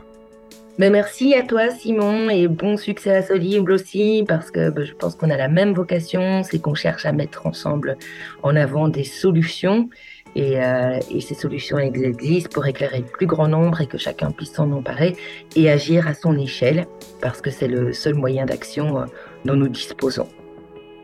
Mais 0.78 0.90
merci 0.90 1.34
à 1.34 1.42
toi 1.42 1.70
Simon 1.70 2.30
et 2.30 2.48
bon 2.48 2.76
succès 2.78 3.16
à 3.16 3.24
Soluble 3.24 3.72
aussi 3.72 4.26
parce 4.28 4.52
que 4.52 4.70
bah, 4.70 4.84
je 4.84 4.94
pense 4.94 5.16
qu'on 5.16 5.30
a 5.30 5.38
la 5.38 5.48
même 5.48 5.74
vocation, 5.74 6.44
c'est 6.44 6.60
qu'on 6.60 6.76
cherche 6.76 7.06
à 7.06 7.14
mettre 7.14 7.48
ensemble 7.48 7.98
en 8.44 8.56
avant 8.56 8.90
des 8.90 9.06
solutions 9.06 9.90
et, 10.36 10.62
euh, 10.62 11.00
et, 11.10 11.22
ces 11.22 11.34
solutions 11.34 11.80
existent 11.80 12.50
pour 12.54 12.66
éclairer 12.66 13.00
le 13.00 13.06
plus 13.06 13.26
grand 13.26 13.48
nombre 13.48 13.82
et 13.82 13.88
que 13.88 13.98
chacun 13.98 14.32
puisse 14.32 14.52
s'en 14.52 14.70
emparer 14.72 15.16
et 15.56 15.70
agir 15.70 16.08
à 16.08 16.14
son 16.14 16.38
échelle, 16.38 16.88
parce 17.22 17.42
que 17.42 17.50
c'est 17.50 17.70
le 17.70 17.94
seul 17.94 18.16
moyen 18.16 18.46
d'action 18.46 19.00
euh, 19.00 19.06
dont 19.46 19.56
nous 19.56 19.70
disposons. 19.70 20.28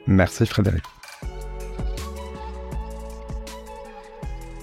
Merci 0.06 0.46
Frédéric. 0.46 0.84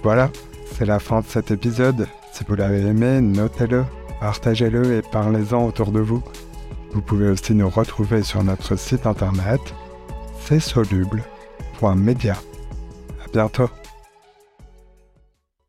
Voilà, 0.03 0.31
c'est 0.73 0.87
la 0.87 0.99
fin 0.99 1.21
de 1.21 1.27
cet 1.27 1.51
épisode. 1.51 2.07
Si 2.33 2.45
vous 2.47 2.55
l'avez 2.55 2.83
aimé, 2.83 3.21
notez-le, 3.21 3.85
partagez-le 4.21 4.99
et 4.99 5.03
parlez-en 5.03 5.67
autour 5.67 5.93
de 5.93 6.01
vous. 6.01 6.23
Vous 6.93 7.01
pouvez 7.01 7.29
aussi 7.29 7.55
nous 7.55 7.69
retrouver 7.69 8.23
sur 8.23 8.45
notre 8.45 8.77
site 8.77 9.07
internet, 9.07 9.61
c'est 10.41 10.61
soluble.media. 10.61 12.35
À 12.35 13.29
bientôt. 13.33 13.69